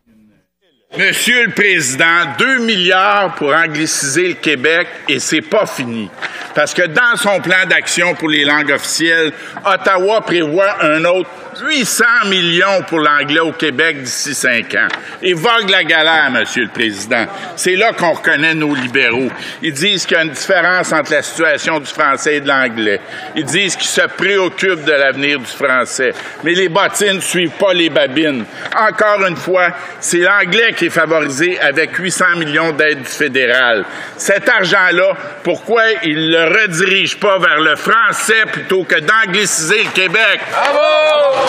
Monsieur 0.95 1.47
le 1.47 1.51
Président, 1.51 2.05
2 2.39 2.59
milliards 2.59 3.35
pour 3.35 3.53
angliciser 3.53 4.29
le 4.29 4.33
Québec 4.35 4.87
et 5.09 5.19
c'est 5.19 5.41
pas 5.41 5.65
fini. 5.65 6.09
Parce 6.55 6.73
que 6.73 6.83
dans 6.87 7.17
son 7.17 7.41
plan 7.41 7.65
d'action 7.69 8.15
pour 8.15 8.29
les 8.29 8.45
langues 8.45 8.71
officielles, 8.71 9.33
Ottawa 9.65 10.21
prévoit 10.21 10.81
un 10.81 11.03
autre 11.03 11.29
800 11.61 12.05
millions 12.29 12.83
pour 12.87 12.99
l'anglais 12.99 13.39
au 13.39 13.51
Québec 13.51 14.01
d'ici 14.01 14.33
cinq 14.33 14.75
ans. 14.75 14.87
Et 15.21 15.33
vogue 15.33 15.69
la 15.69 15.83
galère, 15.83 16.29
Monsieur 16.31 16.63
le 16.63 16.69
Président. 16.69 17.25
C'est 17.55 17.75
là 17.75 17.93
qu'on 17.93 18.13
reconnaît 18.13 18.53
nos 18.53 18.75
libéraux. 18.75 19.29
Ils 19.61 19.73
disent 19.73 20.05
qu'il 20.05 20.17
y 20.17 20.19
a 20.19 20.23
une 20.23 20.31
différence 20.31 20.91
entre 20.93 21.11
la 21.11 21.21
situation 21.21 21.79
du 21.79 21.87
français 21.87 22.37
et 22.37 22.41
de 22.41 22.47
l'anglais. 22.47 22.99
Ils 23.35 23.45
disent 23.45 23.75
qu'ils 23.75 23.87
se 23.87 24.07
préoccupent 24.07 24.85
de 24.85 24.91
l'avenir 24.91 25.39
du 25.39 25.45
français. 25.45 26.13
Mais 26.43 26.53
les 26.53 26.69
bottines 26.69 27.15
ne 27.15 27.21
suivent 27.21 27.57
pas 27.59 27.73
les 27.73 27.89
babines. 27.89 28.45
Encore 28.75 29.25
une 29.27 29.37
fois, 29.37 29.69
c'est 29.99 30.19
l'anglais 30.19 30.73
qui 30.77 30.85
est 30.85 30.89
favorisé 30.89 31.59
avec 31.59 31.95
800 31.95 32.37
millions 32.37 32.71
d'aides 32.71 33.05
fédérales. 33.05 33.83
Cet 34.15 34.47
argent-là, 34.47 35.13
pourquoi 35.43 35.81
il 36.03 36.29
ne 36.29 36.31
le 36.31 36.61
redirige 36.61 37.19
pas 37.19 37.39
vers 37.39 37.59
le 37.59 37.75
français 37.75 38.45
plutôt 38.51 38.83
que 38.83 38.99
d'angliciser 38.99 39.83
le 39.83 39.89
Québec? 39.89 40.39
Bravo! 40.51 41.47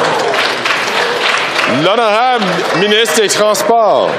L'honorable 1.85 2.45
ministre 2.81 3.21
des 3.21 3.29
Transports. 3.29 4.11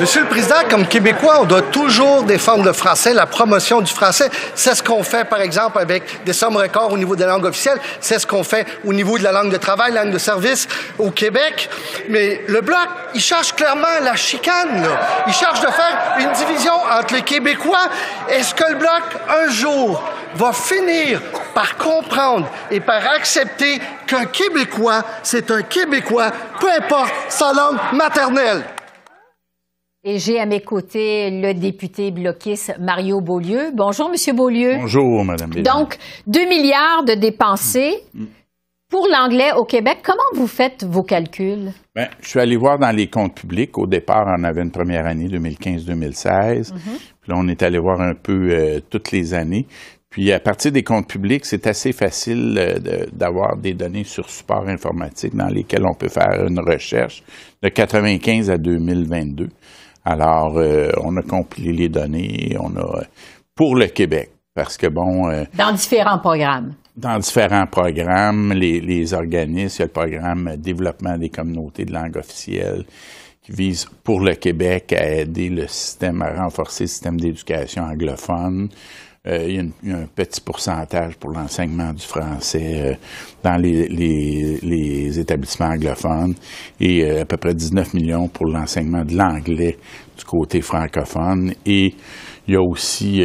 Monsieur 0.00 0.22
le 0.22 0.28
Président, 0.28 0.54
comme 0.70 0.86
Québécois, 0.86 1.40
on 1.42 1.44
doit 1.44 1.60
toujours 1.60 2.22
défendre 2.22 2.64
le 2.64 2.72
français, 2.72 3.12
la 3.12 3.26
promotion 3.26 3.82
du 3.82 3.92
français. 3.92 4.30
C'est 4.54 4.74
ce 4.74 4.82
qu'on 4.82 5.02
fait, 5.02 5.26
par 5.26 5.42
exemple, 5.42 5.78
avec 5.78 6.24
des 6.24 6.32
sommes 6.32 6.56
records 6.56 6.90
au 6.90 6.96
niveau 6.96 7.14
de 7.16 7.20
la 7.20 7.26
langue 7.26 7.44
officielle. 7.44 7.78
C'est 8.00 8.18
ce 8.18 8.26
qu'on 8.26 8.42
fait 8.42 8.66
au 8.86 8.94
niveau 8.94 9.18
de 9.18 9.24
la 9.24 9.30
langue 9.30 9.52
de 9.52 9.58
travail, 9.58 9.92
la 9.92 10.04
langue 10.04 10.14
de 10.14 10.18
service 10.18 10.66
au 10.98 11.10
Québec. 11.10 11.68
Mais 12.08 12.40
le 12.48 12.62
Bloc, 12.62 12.88
il 13.14 13.20
cherche 13.20 13.52
clairement 13.54 14.00
la 14.02 14.16
chicane. 14.16 14.88
Il 15.26 15.34
cherche 15.34 15.60
de 15.60 15.66
faire 15.66 16.16
une 16.18 16.32
division 16.32 16.72
entre 16.98 17.12
les 17.12 17.22
Québécois. 17.22 17.90
Est-ce 18.30 18.54
que 18.54 18.64
le 18.70 18.76
Bloc, 18.76 19.02
un 19.28 19.50
jour, 19.50 20.02
va 20.34 20.54
finir 20.54 21.20
par 21.52 21.76
comprendre 21.76 22.48
et 22.70 22.80
par 22.80 23.02
accepter 23.14 23.78
qu'un 24.06 24.24
Québécois, 24.24 25.02
c'est 25.22 25.50
un 25.50 25.60
Québécois, 25.60 26.30
peu 26.58 26.68
importe 26.72 27.12
sa 27.28 27.52
langue 27.52 27.76
maternelle? 27.92 28.64
Et 30.02 30.18
j'ai 30.18 30.40
à 30.40 30.46
mes 30.46 30.60
côtés 30.62 31.30
le 31.30 31.52
député 31.52 32.10
bloquiste 32.10 32.74
Mario 32.80 33.20
Beaulieu. 33.20 33.70
Bonjour, 33.74 34.08
Monsieur 34.08 34.32
Beaulieu. 34.32 34.76
Bonjour, 34.80 35.22
Madame. 35.26 35.50
Donc, 35.50 35.98
2 36.26 36.48
milliards 36.48 37.04
de 37.04 37.12
dépensés. 37.12 37.96
Pour 38.88 39.06
l'anglais 39.12 39.52
au 39.58 39.64
Québec, 39.64 39.98
comment 40.02 40.18
vous 40.34 40.46
faites 40.46 40.84
vos 40.84 41.02
calculs? 41.02 41.72
Bien, 41.94 42.08
je 42.22 42.28
suis 42.28 42.40
allé 42.40 42.56
voir 42.56 42.78
dans 42.78 42.96
les 42.96 43.08
comptes 43.08 43.36
publics. 43.36 43.76
Au 43.76 43.86
départ, 43.86 44.24
on 44.26 44.42
avait 44.42 44.62
une 44.62 44.70
première 44.70 45.06
année, 45.06 45.26
2015-2016. 45.28 46.72
Mhm. 46.72 46.78
Puis 47.20 47.30
là, 47.30 47.34
on 47.36 47.46
est 47.46 47.62
allé 47.62 47.78
voir 47.78 48.00
un 48.00 48.14
peu 48.14 48.48
euh, 48.50 48.80
toutes 48.88 49.12
les 49.12 49.34
années. 49.34 49.66
Puis 50.08 50.32
à 50.32 50.40
partir 50.40 50.72
des 50.72 50.82
comptes 50.82 51.08
publics, 51.08 51.44
c'est 51.44 51.66
assez 51.66 51.92
facile 51.92 52.56
euh, 52.58 53.04
d'avoir 53.12 53.58
des 53.58 53.74
données 53.74 54.04
sur 54.04 54.28
support 54.30 54.66
informatique 54.66 55.36
dans 55.36 55.46
lesquelles 55.48 55.84
on 55.84 55.94
peut 55.94 56.08
faire 56.08 56.46
une 56.48 56.58
recherche 56.58 57.22
de 57.62 57.68
95 57.68 58.50
à 58.50 58.56
2022. 58.56 59.48
Alors, 60.04 60.56
euh, 60.56 60.90
on 61.02 61.16
a 61.16 61.22
compilé 61.22 61.72
les 61.72 61.88
données, 61.88 62.56
on 62.58 62.74
a 62.76 63.02
pour 63.54 63.76
le 63.76 63.86
Québec, 63.86 64.30
parce 64.54 64.76
que 64.76 64.86
bon. 64.86 65.30
Euh, 65.30 65.44
dans 65.54 65.72
différents 65.72 66.18
programmes. 66.18 66.74
Dans 66.96 67.18
différents 67.18 67.66
programmes, 67.66 68.52
les, 68.52 68.80
les 68.80 69.14
organismes, 69.14 69.76
il 69.76 69.80
y 69.80 69.82
a 69.82 69.86
le 69.86 69.92
programme 69.92 70.56
développement 70.56 71.16
des 71.16 71.28
communautés 71.28 71.84
de 71.84 71.92
langue 71.92 72.16
officielle 72.16 72.84
qui 73.42 73.52
vise 73.52 73.86
pour 74.04 74.20
le 74.20 74.34
Québec 74.34 74.92
à 74.92 75.06
aider 75.06 75.48
le 75.48 75.66
système, 75.66 76.20
à 76.22 76.42
renforcer 76.42 76.84
le 76.84 76.88
système 76.88 77.20
d'éducation 77.20 77.84
anglophone. 77.84 78.68
Euh, 79.28 79.44
il, 79.46 79.72
y 79.86 79.92
a 79.92 79.98
un 79.98 80.06
petit 80.06 80.40
pourcentage 80.40 81.14
pour 81.16 81.30
l'enseignement 81.30 81.92
du 81.92 82.02
français 82.02 82.80
euh, 82.80 82.94
dans 83.44 83.56
les, 83.56 83.86
les, 83.86 84.58
les, 84.62 85.20
établissements 85.20 85.66
anglophones 85.66 86.32
et 86.80 87.04
euh, 87.04 87.20
à 87.20 87.24
peu 87.26 87.36
près 87.36 87.52
19 87.52 87.92
millions 87.92 88.28
pour 88.28 88.46
l'enseignement 88.46 89.04
de 89.04 89.14
l'anglais 89.14 89.76
du 90.16 90.24
côté 90.24 90.62
francophone. 90.62 91.52
Et 91.66 91.92
il 92.48 92.54
y 92.54 92.56
a 92.56 92.62
aussi 92.62 93.22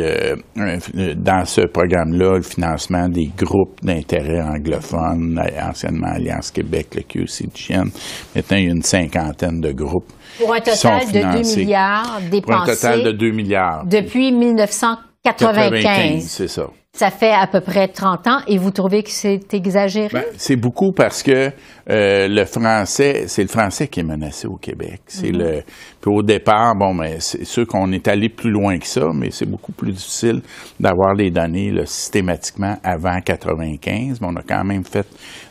dans 1.16 1.46
ce 1.46 1.62
programme-là 1.62 2.36
le 2.36 2.42
financement 2.42 3.08
des 3.08 3.32
groupes 3.36 3.80
d'intérêt 3.82 4.42
anglophones, 4.42 5.42
anciennement 5.62 6.10
Alliance 6.10 6.52
Québec, 6.52 6.88
le 6.94 7.04
QCGN. 7.04 7.90
Maintenant, 8.36 8.58
il 8.58 8.66
y 8.66 8.68
a 8.68 8.72
une 8.72 8.84
cinquantaine 8.84 9.62
de 9.62 9.72
groupes. 9.72 10.12
Pour 10.38 10.54
un 10.54 10.60
total 10.60 11.06
de 11.08 11.42
2 11.42 11.58
milliards 11.58 12.20
dépensés. 12.30 12.42
Pour 12.42 12.56
un 12.56 12.66
total 12.66 13.04
de 13.04 13.12
2 13.14 13.32
milliards. 13.32 13.86
Depuis 13.86 14.34
1940. 14.34 15.15
95. 15.34 16.24
c'est 16.28 16.48
ça. 16.48 16.70
Ça 16.98 17.10
fait 17.12 17.34
à 17.34 17.46
peu 17.46 17.60
près 17.60 17.90
30 17.90 18.28
ans 18.28 18.38
et 18.48 18.58
vous 18.58 18.72
trouvez 18.72 19.04
que 19.04 19.10
c'est 19.10 19.54
exagéré? 19.54 20.08
Ben, 20.14 20.24
c'est 20.38 20.56
beaucoup 20.56 20.94
parce 20.94 21.24
que 21.24 21.52
euh, 21.90 22.28
le 22.30 22.46
français, 22.46 23.26
c'est 23.28 23.42
le 23.42 23.50
français 23.50 23.90
qui 23.90 24.00
est 24.00 24.04
menacé 24.04 24.48
au 24.48 24.56
Québec. 24.56 25.02
C'est 25.08 25.34
Mhm. 25.34 25.38
le. 25.40 25.62
Puis 26.00 26.10
au 26.10 26.24
départ, 26.24 26.74
bon, 26.74 26.94
mais 26.94 27.18
c'est 27.20 27.44
sûr 27.44 27.68
qu'on 27.68 27.92
est 27.92 28.08
allé 28.08 28.30
plus 28.30 28.50
loin 28.50 28.78
que 28.80 28.88
ça, 28.88 29.08
mais 29.14 29.30
c'est 29.30 29.46
beaucoup 29.46 29.74
plus 29.74 29.92
difficile 29.92 30.42
d'avoir 30.80 31.14
les 31.16 31.32
données 31.32 31.70
là, 31.72 31.86
systématiquement 31.86 32.78
avant 32.82 33.20
95. 33.20 34.22
Mais 34.22 34.28
on 34.32 34.36
a 34.38 34.42
quand 34.48 34.64
même 34.64 34.86
fait 34.86 35.06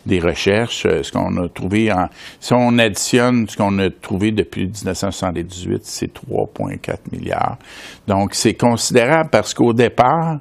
des 0.06 0.20
recherches. 0.20 0.86
Euh, 0.86 1.02
Ce 1.02 1.12
qu'on 1.12 1.36
a 1.44 1.48
trouvé 1.50 1.92
en. 1.92 2.06
Si 2.40 2.54
on 2.54 2.78
additionne 2.78 3.46
ce 3.48 3.56
qu'on 3.58 3.78
a 3.80 3.90
trouvé 3.90 4.32
depuis 4.32 4.62
1978, 4.66 5.80
c'est 5.84 6.10
3,4 6.14 7.12
milliards. 7.12 7.58
Donc 8.08 8.34
c'est 8.34 8.54
considérable 8.54 9.28
parce 9.30 9.52
qu'au 9.52 9.74
départ, 9.74 10.38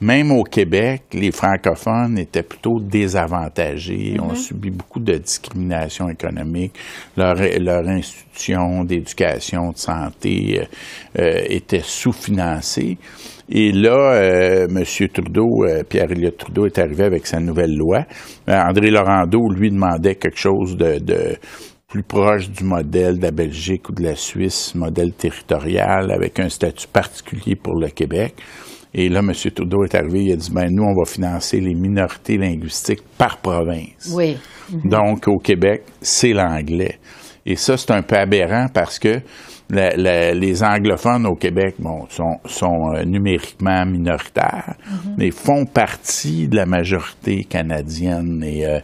même 0.00 0.30
au 0.30 0.44
Québec, 0.44 1.02
les 1.12 1.32
francophones 1.32 2.18
étaient 2.18 2.42
plutôt 2.42 2.78
désavantagés, 2.80 4.16
ont 4.20 4.34
subi 4.34 4.70
beaucoup 4.70 5.00
de 5.00 5.16
discrimination 5.16 6.08
économique. 6.08 6.72
Leur, 7.16 7.34
leur 7.36 7.88
institution 7.88 8.84
d'éducation, 8.84 9.70
de 9.70 9.78
santé 9.78 10.60
euh, 10.60 11.20
euh, 11.20 11.40
était 11.48 11.82
sous-financée. 11.82 12.96
Et 13.50 13.72
là, 13.72 14.12
euh, 14.12 14.68
M. 14.68 15.08
Trudeau, 15.08 15.64
euh, 15.64 15.82
Pierre-Éliott 15.82 16.36
Trudeau 16.36 16.66
est 16.66 16.78
arrivé 16.78 17.04
avec 17.04 17.26
sa 17.26 17.40
nouvelle 17.40 17.74
loi. 17.74 18.04
Euh, 18.48 18.54
André 18.54 18.90
Laurando 18.90 19.48
lui 19.48 19.70
demandait 19.70 20.16
quelque 20.16 20.38
chose 20.38 20.76
de, 20.76 20.98
de 20.98 21.36
plus 21.88 22.02
proche 22.02 22.50
du 22.50 22.64
modèle 22.64 23.18
de 23.18 23.22
la 23.22 23.30
Belgique 23.30 23.88
ou 23.88 23.92
de 23.92 24.02
la 24.02 24.14
Suisse, 24.14 24.74
modèle 24.74 25.12
territorial, 25.12 26.10
avec 26.10 26.38
un 26.38 26.50
statut 26.50 26.86
particulier 26.86 27.56
pour 27.56 27.74
le 27.74 27.88
Québec. 27.88 28.34
Et 28.94 29.08
là, 29.08 29.20
M. 29.20 29.32
Trudeau 29.54 29.84
est 29.84 29.94
arrivé, 29.94 30.24
il 30.24 30.32
a 30.32 30.36
dit, 30.36 30.50
ben 30.50 30.68
nous, 30.70 30.82
on 30.84 30.94
va 30.94 31.04
financer 31.04 31.60
les 31.60 31.74
minorités 31.74 32.38
linguistiques 32.38 33.02
par 33.18 33.36
province. 33.38 34.10
Oui. 34.14 34.36
Donc, 34.84 35.28
au 35.28 35.38
Québec, 35.38 35.82
c'est 36.00 36.32
l'anglais. 36.32 36.98
Et 37.46 37.56
ça, 37.56 37.76
c'est 37.76 37.90
un 37.92 38.02
peu 38.02 38.16
aberrant 38.16 38.66
parce 38.72 38.98
que 38.98 39.20
la- 39.70 39.94
la- 39.96 40.32
les 40.32 40.62
anglophones 40.62 41.26
au 41.26 41.34
Québec, 41.34 41.74
bon, 41.78 42.06
sont, 42.08 42.36
sont 42.46 42.92
euh, 42.94 43.04
numériquement 43.04 43.84
minoritaires, 43.84 44.74
mais 45.18 45.30
font 45.30 45.66
partie 45.66 46.48
de 46.48 46.56
la 46.56 46.64
majorité 46.64 47.44
canadienne. 47.44 48.42
Et 48.42 48.66
euh, 48.66 48.80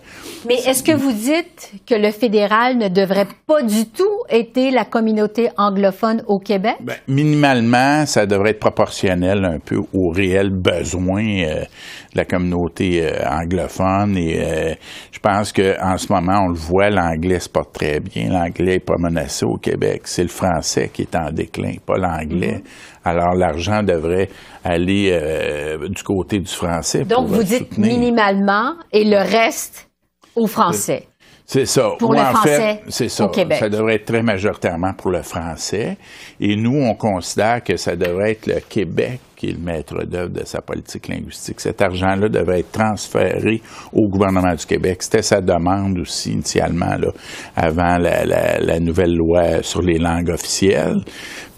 Mais 0.47 0.57
est-ce 0.67 0.83
que 0.83 0.93
vous 0.93 1.13
dites 1.13 1.73
que 1.87 1.95
le 1.95 2.11
fédéral 2.11 2.77
ne 2.77 2.89
devrait 2.89 3.29
pas 3.47 3.63
du 3.63 3.87
tout 3.87 4.24
aider 4.29 4.71
la 4.71 4.85
communauté 4.85 5.49
anglophone 5.57 6.23
au 6.27 6.39
Québec? 6.39 6.77
Ben, 6.81 6.97
minimalement, 7.09 8.07
ça 8.07 8.27
devrait 8.27 8.51
être 8.51 8.61
proportionnel 8.61 9.45
un 9.45 9.59
peu 9.59 9.77
aux 9.93 10.11
réels 10.11 10.51
besoins 10.51 11.45
euh, 11.45 11.61
de 11.61 12.19
la 12.19 12.25
communauté 12.25 13.03
euh, 13.03 13.29
anglophone. 13.29 14.17
Et 14.17 14.41
euh, 14.41 14.75
je 15.13 15.19
pense 15.19 15.53
que 15.53 15.81
en 15.83 15.97
ce 15.97 16.13
moment, 16.13 16.45
on 16.47 16.49
le 16.49 16.59
voit, 16.59 16.91
l'anglais 16.91 17.41
se 17.41 17.49
porte 17.49 17.73
très 17.73 18.01
bien. 18.01 18.31
L'anglais 18.31 18.75
n'est 18.75 18.81
pas 18.81 18.97
menacé 18.99 19.45
au 19.45 19.57
Québec. 19.57 20.03
C'est 20.05 20.23
le 20.23 20.29
français 20.29 20.91
qui 20.93 21.03
est 21.03 21.17
en 21.17 21.31
déclin, 21.31 21.75
pas 21.85 21.97
l'anglais. 21.97 22.63
Alors 23.05 23.35
l'argent 23.35 23.83
devrait 23.83 24.31
aller 24.65 25.11
euh, 25.13 25.89
du 25.89 26.03
côté 26.03 26.39
du 26.39 26.51
français. 26.51 27.05
Donc, 27.05 27.27
pour 27.29 27.37
vous 27.37 27.43
dites 27.43 27.69
soutenir. 27.71 27.99
minimalement 27.99 28.75
et 28.93 29.05
le 29.05 29.19
reste 29.19 29.89
aux 30.35 30.47
Français. 30.47 31.07
C'est 31.47 31.67
ça. 31.67 31.91
Pour 31.99 32.11
Ou 32.11 32.15
le 32.15 32.21
en 32.21 32.25
français 32.33 32.57
fait, 32.57 32.83
c'est 32.89 33.09
ça. 33.11 33.27
au 33.27 33.29
Québec. 33.29 33.59
Ça 33.61 33.69
devrait 33.69 33.97
être 33.97 34.07
très 34.07 34.23
majoritairement 34.23 34.95
pour 34.95 35.11
le 35.11 35.23
français. 35.23 35.99
Et 36.41 36.57
nous, 36.57 36.75
on 36.83 36.95
considère 36.95 37.63
que 37.63 37.77
ça 37.77 37.95
devrait 37.97 38.33
être 38.33 38.47
le 38.47 38.61
Québec 38.67 39.21
qui 39.37 39.51
est 39.51 39.53
le 39.53 39.59
maître 39.59 40.05
d'œuvre 40.05 40.31
de 40.31 40.45
sa 40.47 40.63
politique 40.63 41.07
linguistique. 41.09 41.61
Cet 41.61 41.83
argent-là 41.83 42.31
devrait 42.31 42.61
être 42.61 42.73
transféré 42.73 43.61
au 43.93 44.09
gouvernement 44.09 44.55
du 44.55 44.65
Québec. 44.65 45.03
C'était 45.03 45.21
sa 45.23 45.43
demande 45.43 45.99
aussi 45.99 46.33
initialement, 46.33 46.97
là, 46.99 47.09
avant 47.55 47.99
la, 47.99 48.25
la- 48.25 48.59
la 48.61 48.81
nouvelle 48.81 49.15
loi 49.15 49.63
sur 49.63 49.83
les 49.83 49.99
langues 49.99 50.31
officielles. 50.31 51.01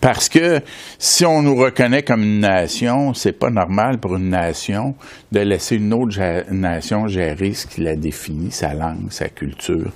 Parce 0.07 0.29
que 0.29 0.61
si 1.01 1.27
on 1.27 1.43
nous 1.43 1.57
reconnaît 1.57 2.05
comme 2.05 2.23
une 2.23 2.39
nation, 2.39 3.13
c'est 3.13 3.37
pas 3.37 3.51
normal 3.51 3.99
pour 3.99 4.15
une 4.15 4.29
nation 4.31 4.95
de 5.33 5.41
laisser 5.41 5.75
une 5.75 5.93
autre 5.93 6.17
nation 6.53 7.09
gérer 7.09 7.53
ce 7.55 7.67
qui 7.67 7.81
la 7.81 7.97
définit, 7.97 8.53
sa 8.53 8.73
langue, 8.73 9.11
sa 9.11 9.29
culture. 9.29 9.91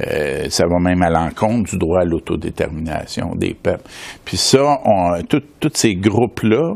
Euh, 0.00 0.46
ça 0.48 0.64
va 0.66 0.80
même 0.80 1.00
à 1.02 1.10
l'encontre 1.10 1.70
du 1.70 1.78
droit 1.78 2.00
à 2.00 2.04
l'autodétermination 2.04 3.36
des 3.36 3.54
peuples. 3.54 3.88
Puis 4.24 4.36
ça, 4.36 4.80
tous 5.28 5.70
ces 5.74 5.94
groupes-là 5.94 6.74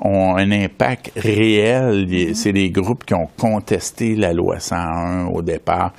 ont 0.00 0.34
un 0.36 0.50
impact 0.50 1.12
réel. 1.16 2.06
Il- 2.10 2.34
C'est 2.34 2.50
les 2.50 2.70
groupes 2.70 3.04
qui 3.04 3.14
ont 3.14 3.28
contesté 3.38 4.16
la 4.16 4.32
loi 4.32 4.58
101 4.58 5.26
au 5.26 5.40
départ. 5.40 5.92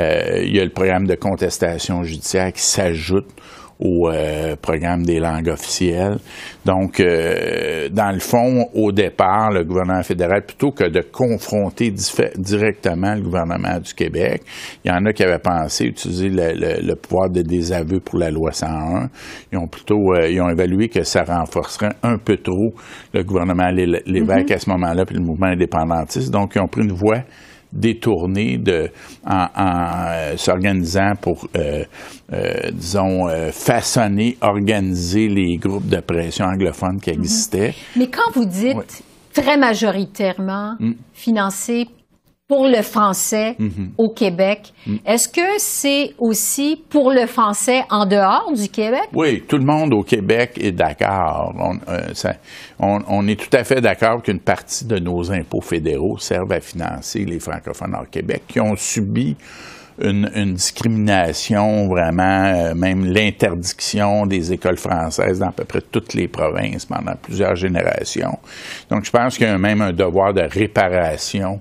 Euh, 0.00 0.40
il 0.42 0.56
y 0.56 0.58
a 0.60 0.64
le 0.64 0.70
programme 0.72 1.06
de 1.06 1.16
contestation 1.16 2.02
judiciaire 2.02 2.50
qui 2.54 2.62
s'ajoute 2.62 3.28
au 3.84 4.08
euh, 4.08 4.54
programme 4.62 5.02
des 5.04 5.18
langues 5.18 5.48
officielles. 5.48 6.18
Donc, 6.64 7.00
euh, 7.00 7.88
dans 7.90 8.12
le 8.12 8.20
fond, 8.20 8.68
au 8.74 8.92
départ, 8.92 9.50
le 9.50 9.64
gouvernement 9.64 10.02
fédéral, 10.02 10.42
plutôt 10.46 10.70
que 10.70 10.84
de 10.88 11.00
confronter 11.00 11.90
directement 12.38 13.14
le 13.14 13.22
gouvernement 13.22 13.78
du 13.78 13.92
Québec, 13.94 14.42
il 14.84 14.90
y 14.90 14.94
en 14.94 15.04
a 15.04 15.12
qui 15.12 15.24
avaient 15.24 15.38
pensé 15.40 15.86
utiliser 15.86 16.28
le, 16.28 16.52
le- 16.54 16.86
le 16.86 16.94
pouvoir 16.94 17.28
de 17.30 17.42
désaveu 17.42 17.98
pour 18.00 18.18
la 18.18 18.30
loi 18.30 18.52
101. 18.52 19.08
Ils 19.52 19.58
ont 19.58 19.66
plutôt, 19.66 20.14
euh, 20.14 20.28
ils 20.28 20.40
ont 20.40 20.48
évalué 20.48 20.88
que 20.88 21.02
ça 21.02 21.24
renforcerait 21.24 21.94
un 22.02 22.18
peu 22.18 22.36
trop 22.36 22.72
le 23.12 23.24
gouvernement 23.24 23.68
l'é- 23.70 24.02
l'évêque 24.06 24.50
à 24.52 24.58
ce 24.58 24.70
moment-là, 24.70 25.04
puis 25.04 25.16
le 25.16 25.22
mouvement 25.24 25.46
indépendantiste. 25.48 26.30
Donc, 26.30 26.52
ils 26.54 26.60
ont 26.60 26.68
pris 26.68 26.82
une 26.82 26.92
voie 26.92 27.22
détournée 27.72 28.58
de, 28.58 28.90
en, 29.26 29.46
en, 29.56 30.06
euh, 30.08 30.36
s'organisant 30.36 31.12
pour, 31.20 31.48
euh, 31.56 31.84
euh, 32.32 32.70
disons, 32.72 33.28
façonner, 33.52 34.36
organiser 34.40 35.28
les 35.28 35.56
groupes 35.56 35.88
de 35.88 36.00
pression 36.00 36.46
anglophones 36.46 37.00
qui 37.00 37.10
existaient. 37.10 37.74
Mais 37.96 38.08
quand 38.08 38.30
vous 38.34 38.44
dites 38.44 39.02
très 39.32 39.56
majoritairement 39.56 40.76
financé 41.14 41.86
pour 42.48 42.66
le 42.68 42.82
français 42.82 43.56
au 43.96 44.10
Québec, 44.10 44.74
est-ce 45.06 45.28
que 45.28 45.40
c'est 45.58 46.12
aussi 46.18 46.82
pour 46.90 47.10
le 47.10 47.26
français 47.26 47.82
en 47.88 48.04
dehors 48.04 48.52
du 48.54 48.68
Québec? 48.68 49.04
Oui, 49.14 49.42
tout 49.48 49.56
le 49.56 49.64
monde 49.64 49.94
au 49.94 50.02
Québec 50.02 50.58
est 50.60 50.72
d'accord. 50.72 51.54
On, 51.58 51.76
euh, 51.90 52.00
ça- 52.14 52.34
on- 52.78 53.00
on 53.08 53.26
est 53.26 53.40
tout 53.40 53.56
à 53.56 53.64
fait 53.64 53.80
d'accord 53.80 54.22
qu'une 54.22 54.40
partie 54.40 54.84
de 54.84 54.98
nos 54.98 55.32
impôts 55.32 55.60
fédéraux 55.62 56.18
servent 56.18 56.52
à 56.52 56.60
financer 56.60 57.24
les 57.24 57.40
francophones 57.40 57.94
hors 57.94 58.10
Québec 58.10 58.42
qui 58.48 58.60
ont 58.60 58.76
subi 58.76 59.36
une, 60.00 60.30
une 60.34 60.54
discrimination 60.54 61.86
vraiment, 61.86 62.44
euh, 62.46 62.74
même 62.74 63.04
l'interdiction 63.04 64.26
des 64.26 64.52
écoles 64.52 64.78
françaises 64.78 65.38
dans 65.38 65.48
à 65.48 65.52
peu 65.52 65.64
près 65.64 65.82
toutes 65.82 66.14
les 66.14 66.28
provinces 66.28 66.86
pendant 66.86 67.14
plusieurs 67.14 67.56
générations. 67.56 68.38
Donc, 68.90 69.04
je 69.04 69.10
pense 69.10 69.36
qu'il 69.36 69.46
y 69.46 69.50
a 69.50 69.58
même 69.58 69.80
un 69.82 69.92
devoir 69.92 70.32
de 70.34 70.40
réparation 70.42 71.60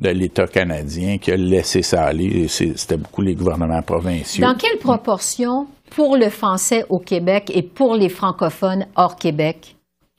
de 0.00 0.08
l'État 0.08 0.46
canadien 0.46 1.18
qui 1.18 1.30
a 1.30 1.36
laissé 1.36 1.82
ça 1.82 2.04
aller. 2.04 2.48
C'était 2.48 2.96
beaucoup 2.96 3.22
les 3.22 3.34
gouvernements 3.34 3.82
provinciaux. 3.82 4.44
Dans 4.44 4.54
quelle 4.54 4.78
proportion 4.78 5.66
pour 5.90 6.16
le 6.16 6.30
français 6.30 6.84
au 6.88 6.98
Québec 6.98 7.50
et 7.54 7.62
pour 7.62 7.94
les 7.94 8.08
francophones 8.08 8.86
hors 8.96 9.16
Québec, 9.16 9.76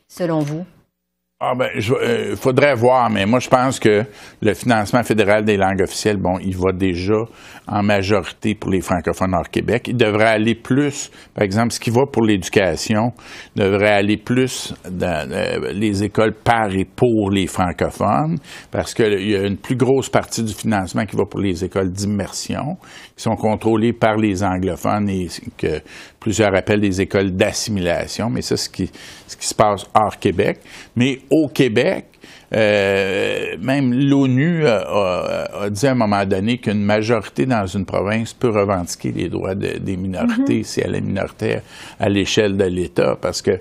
selon 0.08 0.40
vous? 0.40 0.66
Ah 1.44 1.56
ben, 1.56 1.70
il 1.74 2.36
faudrait 2.36 2.76
voir, 2.76 3.10
mais 3.10 3.26
moi 3.26 3.40
je 3.40 3.50
pense 3.50 3.80
que 3.80 4.04
le 4.44 4.54
financement 4.54 5.02
fédéral 5.02 5.44
des 5.44 5.58
langues 5.58 5.82
officielles, 5.82 6.18
bon, 6.18 6.38
il 6.38 6.56
va 6.56 6.72
déjà 6.72 7.24
en 7.68 7.82
majorité 7.82 8.54
pour 8.54 8.70
les 8.70 8.82
francophones 8.82 9.34
hors 9.34 9.50
Québec. 9.50 9.88
Il 9.88 9.98
devrait 9.98 10.28
aller 10.28 10.54
plus, 10.54 11.10
par 11.34 11.44
exemple, 11.44 11.72
ce 11.72 11.80
qui 11.80 11.90
va 11.90 12.04
pour 12.06 12.24
l'éducation 12.24 13.12
devrait 13.56 13.90
aller 13.90 14.18
plus 14.18 14.76
dans 14.88 15.28
euh, 15.32 15.72
les 15.74 16.04
écoles 16.04 16.34
par 16.44 16.76
et 16.76 16.86
pour 16.86 17.32
les 17.32 17.48
francophones, 17.48 18.38
parce 18.70 18.94
qu'il 18.94 19.28
y 19.28 19.36
a 19.36 19.42
une 19.42 19.58
plus 19.58 19.76
grosse 19.76 20.10
partie 20.10 20.44
du 20.44 20.54
financement 20.54 21.08
qui 21.08 21.16
va 21.16 21.26
pour 21.26 21.40
les 21.40 21.66
écoles 21.66 21.92
d'immersion, 21.92 22.78
qui 23.16 23.24
sont 23.24 23.36
contrôlées 23.36 23.94
par 23.94 24.16
les 24.18 24.44
anglophones 24.44 25.10
et 25.10 25.28
que 25.58 25.82
plusieurs 26.20 26.56
appellent 26.56 26.82
des 26.82 27.02
écoles 27.02 27.32
d'assimilation, 27.32 28.30
mais 28.30 28.44
ça, 28.44 28.56
c'est 28.56 28.66
ce 28.66 28.70
qui, 28.70 28.92
ce 29.28 29.36
qui 29.36 29.48
se 29.48 29.56
passe 29.56 29.88
hors 29.96 30.20
Québec. 30.20 30.60
Mais 30.96 31.20
au 31.32 31.48
Québec, 31.48 32.06
euh, 32.54 33.56
même 33.62 33.94
l'ONU 33.94 34.66
a, 34.68 34.82
a- 34.82 35.64
a 35.64 35.70
dit 35.70 35.88
à 35.88 35.92
un 35.92 35.96
moment 35.96 36.26
donné 36.26 36.58
qu'une 36.58 36.84
majorité 36.84 37.46
dans 37.46 37.66
une 37.66 37.86
province 37.86 38.34
peut 38.34 38.50
revendiquer 38.50 39.12
les 39.14 39.30
droits 39.30 39.56
de- 39.56 39.78
des 39.80 39.96
minorités 39.96 40.64
si 40.64 40.82
elle 40.82 40.96
est 40.96 41.02
minoritaire 41.02 41.62
à 42.00 42.10
l'échelle 42.10 42.58
de 42.58 42.66
l'État, 42.66 43.16
parce 43.22 43.42
que 43.42 43.52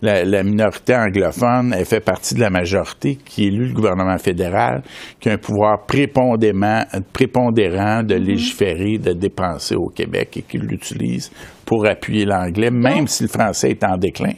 la, 0.00 0.24
la 0.24 0.42
minorité 0.42 0.94
anglophone, 0.96 1.74
elle 1.76 1.84
fait 1.84 2.00
partie 2.00 2.34
de 2.34 2.40
la 2.40 2.48
majorité 2.50 3.18
qui 3.22 3.44
élu 3.48 3.66
le 3.66 3.74
gouvernement 3.74 4.16
fédéral, 4.18 4.82
qui 5.20 5.28
a 5.28 5.32
un 5.34 5.38
pouvoir 5.38 5.84
prépondérant, 5.86 6.84
prépondérant 7.12 8.02
de 8.02 8.14
légiférer, 8.14 8.96
de 8.98 9.12
dépenser 9.12 9.74
au 9.76 9.88
Québec 9.88 10.38
et 10.38 10.42
qui 10.42 10.56
l'utilise 10.58 11.30
pour 11.66 11.86
appuyer 11.86 12.24
l'anglais, 12.24 12.70
même 12.70 13.06
si 13.06 13.24
le 13.24 13.28
français 13.28 13.70
est 13.72 13.84
en 13.84 13.98
déclin. 13.98 14.32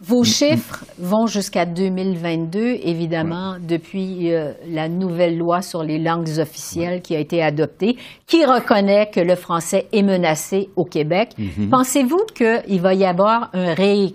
Vos 0.00 0.24
chiffres 0.24 0.84
vont 0.98 1.26
jusqu'à 1.26 1.66
2022, 1.66 2.78
évidemment, 2.82 3.56
depuis 3.60 4.32
euh, 4.32 4.52
la 4.68 4.88
nouvelle 4.88 5.38
loi 5.38 5.62
sur 5.62 5.82
les 5.82 5.98
langues 5.98 6.38
officielles 6.38 7.00
qui 7.00 7.14
a 7.14 7.20
été 7.20 7.42
adoptée, 7.42 7.96
qui 8.26 8.44
reconnaît 8.44 9.08
que 9.10 9.20
le 9.20 9.36
français 9.36 9.86
est 9.92 10.02
menacé 10.02 10.68
au 10.76 10.84
Québec. 10.84 11.30
Mhm. 11.38 11.70
Pensez-vous 11.70 12.26
qu'il 12.34 12.80
va 12.80 12.94
y 12.94 13.04
avoir 13.04 13.50
un 13.54 13.72
ré 13.72 14.14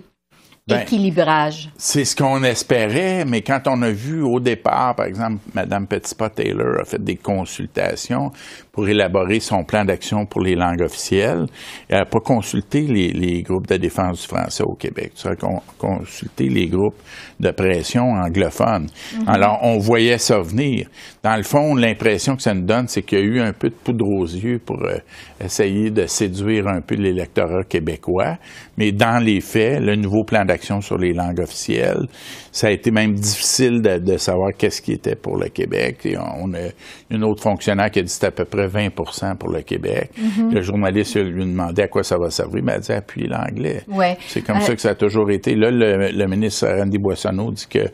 Ben, 0.70 0.82
équilibrage. 0.82 1.68
C'est 1.76 2.04
ce 2.04 2.14
qu'on 2.16 2.42
espérait, 2.42 3.24
mais 3.24 3.42
quand 3.42 3.60
on 3.66 3.82
a 3.82 3.90
vu 3.90 4.22
au 4.22 4.40
départ, 4.40 4.94
par 4.94 5.06
exemple, 5.06 5.38
Mme 5.54 5.86
Petitpas-Taylor 5.86 6.80
a 6.80 6.84
fait 6.84 7.02
des 7.02 7.16
consultations 7.16 8.30
pour 8.72 8.88
élaborer 8.88 9.40
son 9.40 9.64
plan 9.64 9.84
d'action 9.84 10.26
pour 10.26 10.42
les 10.42 10.54
langues 10.54 10.82
officielles. 10.82 11.46
Elle 11.88 11.98
n'a 11.98 12.04
pas 12.04 12.20
consulté 12.20 12.82
les, 12.82 13.08
les 13.10 13.42
groupes 13.42 13.66
de 13.66 13.76
défense 13.76 14.22
du 14.22 14.28
français 14.28 14.62
au 14.64 14.74
Québec. 14.74 15.12
Ça 15.16 15.30
a 15.30 15.34
con- 15.36 15.60
consulté 15.76 16.48
les 16.48 16.66
groupes 16.68 16.94
de 17.40 17.50
pression 17.50 18.04
anglophones. 18.12 18.86
Mhm. 19.16 19.28
Alors, 19.28 19.58
on 19.62 19.78
voyait 19.78 20.18
ça 20.18 20.38
venir. 20.40 20.88
Dans 21.22 21.36
le 21.36 21.42
fond, 21.42 21.74
l'impression 21.74 22.36
que 22.36 22.42
ça 22.42 22.54
nous 22.54 22.64
donne, 22.64 22.86
c'est 22.86 23.02
qu'il 23.02 23.18
y 23.18 23.22
a 23.22 23.24
eu 23.24 23.40
un 23.40 23.52
peu 23.52 23.68
de 23.70 23.74
poudre 23.74 24.06
aux 24.06 24.24
yeux 24.26 24.60
pour 24.64 24.80
euh, 24.84 24.98
essayer 25.44 25.90
de 25.90 26.06
séduire 26.06 26.68
un 26.68 26.80
peu 26.80 26.94
l'électorat 26.94 27.64
québécois. 27.68 28.36
Mais 28.76 28.92
dans 28.92 29.22
les 29.22 29.40
faits, 29.40 29.80
le 29.80 29.96
nouveau 29.96 30.22
plan 30.24 30.44
d'action 30.44 30.59
sur 30.80 30.98
les 30.98 31.12
langues 31.12 31.40
officielles, 31.40 32.06
ça 32.52 32.68
a 32.68 32.70
été 32.70 32.90
même 32.90 33.14
difficile 33.14 33.80
de, 33.82 33.98
de 33.98 34.16
savoir 34.16 34.50
qu'est-ce 34.56 34.82
qui 34.82 34.92
était 34.92 35.16
pour 35.16 35.36
le 35.36 35.48
Québec. 35.48 35.98
Et 36.04 36.16
on 36.18 36.52
a 36.54 36.68
une 37.10 37.24
autre 37.24 37.42
fonctionnaire 37.42 37.90
qui 37.90 37.98
a 38.00 38.02
dit 38.02 38.06
que 38.08 38.12
c'était 38.12 38.26
à 38.26 38.30
peu 38.30 38.44
près 38.44 38.66
20% 38.68 39.36
pour 39.36 39.50
le 39.50 39.62
Québec. 39.62 40.10
Mhm. 40.18 40.52
Le 40.54 40.60
journaliste 40.62 41.16
lui 41.16 41.42
a 41.42 41.46
demandé 41.46 41.82
à 41.82 41.88
quoi 41.88 42.02
ça 42.02 42.16
va 42.18 42.30
servir, 42.30 42.62
mais 42.64 42.72
elle 42.72 42.78
a 42.78 42.80
dit 42.80 42.92
appuyer 42.92 43.26
l'anglais. 43.28 43.82
Ouais. 43.88 44.16
C'est 44.28 44.42
comme 44.42 44.56
Euh, 44.58 44.60
ça 44.60 44.74
que 44.74 44.80
ça 44.80 44.90
a 44.90 44.94
toujours 44.94 45.30
été. 45.30 45.54
Là, 45.54 45.70
le, 45.70 46.10
le 46.10 46.26
ministre 46.26 46.66
Randy 46.68 46.98
Boissonneau 46.98 47.50
dit 47.52 47.66
qu'il 47.68 47.90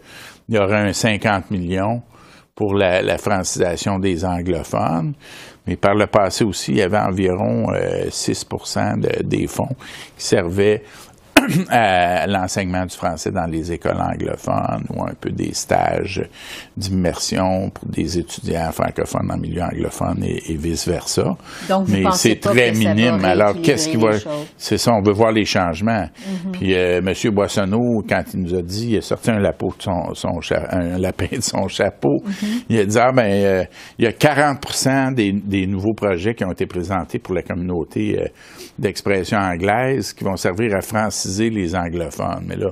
y 0.48 0.58
aurait 0.58 0.88
un 0.88 0.92
50 0.92 1.50
millions 1.50 2.02
pour 2.54 2.74
la, 2.74 3.02
la 3.02 3.18
francisation 3.18 3.98
des 3.98 4.24
anglophones. 4.24 5.12
Mais 5.66 5.76
par 5.76 5.94
le 5.94 6.06
passé 6.06 6.44
aussi, 6.44 6.70
il 6.72 6.78
y 6.78 6.82
avait 6.82 6.96
environ 6.98 7.66
euh, 7.74 8.06
6 8.08 8.46
de- 8.98 9.22
des 9.24 9.46
fonds 9.46 9.74
qui 10.16 10.24
servaient 10.24 10.82
à 11.70 12.26
l'enseignement 12.28 12.84
du 12.84 12.96
français 12.96 13.30
dans 13.30 13.46
les 13.46 13.72
écoles 13.72 14.00
anglophones 14.00 14.84
ou 14.94 15.02
un 15.02 15.14
peu 15.20 15.30
des 15.30 15.52
stages 15.54 16.22
d'immersion 16.76 17.70
pour 17.70 17.88
des 17.88 18.18
étudiants 18.18 18.70
francophones 18.72 19.30
en 19.30 19.38
milieu 19.38 19.62
anglophone 19.62 20.22
et, 20.24 20.52
et 20.52 20.56
vice-versa. 20.56 21.36
Mais 21.88 22.04
c'est 22.12 22.40
très 22.40 22.72
minime. 22.72 23.24
Alors, 23.24 23.60
qu'est-ce 23.62 23.88
qui 23.88 23.96
va... 23.96 24.10
C'est 24.56 24.78
ça, 24.78 24.92
on 24.92 25.02
veut 25.02 25.12
voir 25.12 25.32
les 25.32 25.44
changements. 25.44 26.06
Mhm. 26.44 26.52
Puis 26.52 26.74
euh, 26.74 26.98
M. 26.98 27.34
Boissonneau, 27.34 28.02
quand 28.08 28.22
il 28.34 28.40
nous 28.40 28.54
a 28.54 28.62
dit, 28.62 28.90
il 28.92 28.98
a 28.98 29.00
sorti 29.00 29.30
un, 29.30 29.38
lapin 29.38 29.66
de 29.66 29.82
son, 29.82 30.14
son 30.14 30.40
cha- 30.40 30.68
un 30.70 30.98
lapin 30.98 31.36
de 31.36 31.42
son 31.42 31.68
chapeau. 31.68 32.22
Mhm. 32.24 32.48
Il 32.68 32.78
a 32.78 32.84
dit, 32.84 32.98
ah 32.98 33.12
ben, 33.12 33.30
euh, 33.30 33.64
il 33.98 34.04
y 34.04 34.08
a 34.08 34.12
40 34.12 35.14
des, 35.14 35.32
des 35.32 35.66
nouveaux 35.66 35.94
projets 35.94 36.34
qui 36.34 36.44
ont 36.44 36.52
été 36.52 36.66
présentés 36.66 37.18
pour 37.18 37.34
la 37.34 37.42
communauté 37.42 38.20
euh, 38.20 38.26
d'expression 38.78 39.38
anglaise 39.38 40.12
qui 40.12 40.24
vont 40.24 40.36
servir 40.36 40.74
à 40.76 40.80
franciser 40.80 41.50
les 41.50 41.74
anglophones. 41.74 42.44
Mais 42.46 42.56
là, 42.56 42.70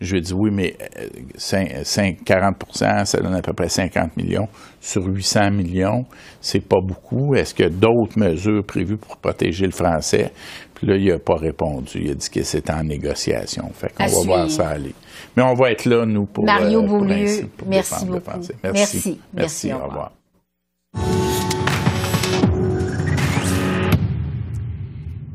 je 0.00 0.12
lui 0.12 0.18
ai 0.18 0.20
dit, 0.22 0.32
oui, 0.34 0.50
mais 0.52 0.76
euh, 0.98 1.06
cinq- 1.36 1.70
cinq- 1.84 2.24
40 2.24 2.56
ça 3.04 3.18
donne 3.20 3.34
à 3.34 3.42
peu 3.42 3.52
près 3.52 3.68
50 3.68 4.16
millions. 4.16 4.48
Sur 4.80 5.06
800 5.06 5.50
millions, 5.50 6.04
c'est 6.40 6.60
pas 6.66 6.80
beaucoup. 6.82 7.34
Est-ce 7.34 7.54
qu'il 7.54 7.64
y 7.64 7.68
a 7.68 7.70
d'autres 7.70 8.18
mesures 8.18 8.64
prévues 8.64 8.98
pour 8.98 9.16
protéger 9.16 9.64
le 9.64 9.72
français? 9.72 10.30
Puis 10.74 10.86
là, 10.86 10.96
il 10.96 11.08
n'a 11.08 11.18
pas 11.18 11.36
répondu. 11.36 12.00
Il 12.02 12.10
a 12.10 12.14
dit 12.14 12.28
que 12.28 12.42
c'était 12.42 12.72
en 12.72 12.82
négociation. 12.84 13.70
Fait 13.72 13.92
qu'on 13.94 14.04
va 14.04 14.24
voir 14.26 14.50
ça 14.50 14.68
aller. 14.68 14.94
Mais 15.36 15.42
on 15.42 15.54
va 15.54 15.70
être 15.70 15.84
là, 15.86 16.04
nous, 16.04 16.26
pour, 16.26 16.44
Mario 16.44 16.82
euh, 16.82 16.86
pour 16.86 16.98
Beaulieu, 16.98 17.48
pour 17.56 17.68
merci 17.68 18.04
beaucoup. 18.06 18.20
français. 18.30 18.54
Merci. 18.62 18.80
Merci. 18.82 19.20
Merci, 19.32 19.72
au 19.72 19.76
Au 19.76 19.84
revoir. 19.86 21.23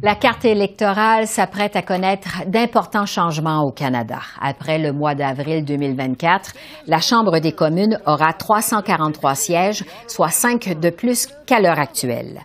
La 0.02 0.16
carte 0.16 0.46
électorale 0.46 1.28
s'apprête 1.28 1.76
à 1.76 1.82
connaître 1.82 2.46
d'importants 2.48 3.06
changements 3.06 3.64
au 3.64 3.72
Canada. 3.72 4.20
Après 4.40 4.78
le 4.78 4.94
mois 4.94 5.14
d'avril 5.14 5.66
2024, 5.66 6.54
la 6.88 7.02
Chambre 7.02 7.40
des 7.40 7.52
communes 7.52 8.00
aura 8.06 8.32
343 8.32 9.36
sièges, 9.36 9.84
soit 10.08 10.30
5 10.30 10.80
de 10.80 10.90
plus 10.90 11.28
qu'à 11.46 11.60
l'heure 11.60 11.80
actuelle. 11.80 12.40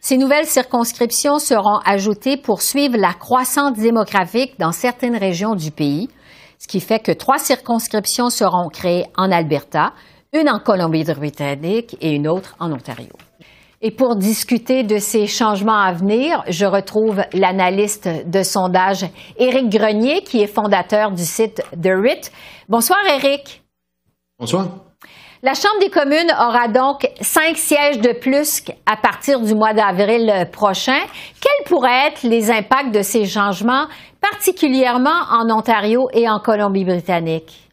Ces 0.00 0.18
nouvelles 0.18 0.44
circonscriptions 0.44 1.38
seront 1.38 1.78
ajoutées 1.86 2.36
pour 2.36 2.60
suivre 2.60 2.98
la 2.98 3.14
croissance 3.14 3.78
démographique 3.78 4.58
dans 4.58 4.72
certaines 4.72 5.16
régions 5.16 5.54
du 5.54 5.70
pays, 5.70 6.10
ce 6.58 6.68
qui 6.68 6.80
fait 6.80 7.00
que 7.00 7.12
trois 7.12 7.38
circonscriptions 7.38 8.28
seront 8.28 8.68
créées 8.68 9.06
en 9.16 9.32
Alberta, 9.32 9.94
une 10.34 10.50
en 10.50 10.58
Colombie-Britannique 10.58 11.96
et 12.02 12.12
une 12.14 12.28
autre 12.28 12.54
en 12.60 12.70
Ontario. 12.70 13.14
Et 13.80 13.92
pour 13.92 14.16
discuter 14.16 14.82
de 14.82 14.98
ces 14.98 15.28
changements 15.28 15.80
à 15.80 15.92
venir, 15.92 16.42
je 16.48 16.66
retrouve 16.66 17.22
l'analyste 17.32 18.08
de 18.26 18.42
sondage 18.42 19.06
Éric 19.38 19.68
Grenier, 19.68 20.22
qui 20.22 20.42
est 20.42 20.48
fondateur 20.48 21.12
du 21.12 21.22
site 21.22 21.62
The 21.80 21.90
RIT. 21.94 22.32
Bonsoir, 22.68 22.98
Éric. 23.06 23.62
Bonsoir. 24.36 24.68
La 25.44 25.54
Chambre 25.54 25.78
des 25.80 25.90
communes 25.90 26.32
aura 26.40 26.66
donc 26.66 27.08
cinq 27.20 27.56
sièges 27.56 28.00
de 28.00 28.18
plus 28.18 28.64
à 28.84 28.96
partir 28.96 29.40
du 29.40 29.54
mois 29.54 29.74
d'avril 29.74 30.48
prochain. 30.50 30.98
Quels 31.40 31.66
pourraient 31.66 32.08
être 32.08 32.24
les 32.24 32.50
impacts 32.50 32.92
de 32.92 33.02
ces 33.02 33.26
changements, 33.26 33.86
particulièrement 34.20 35.22
en 35.30 35.56
Ontario 35.56 36.08
et 36.12 36.28
en 36.28 36.40
Colombie-Britannique? 36.40 37.68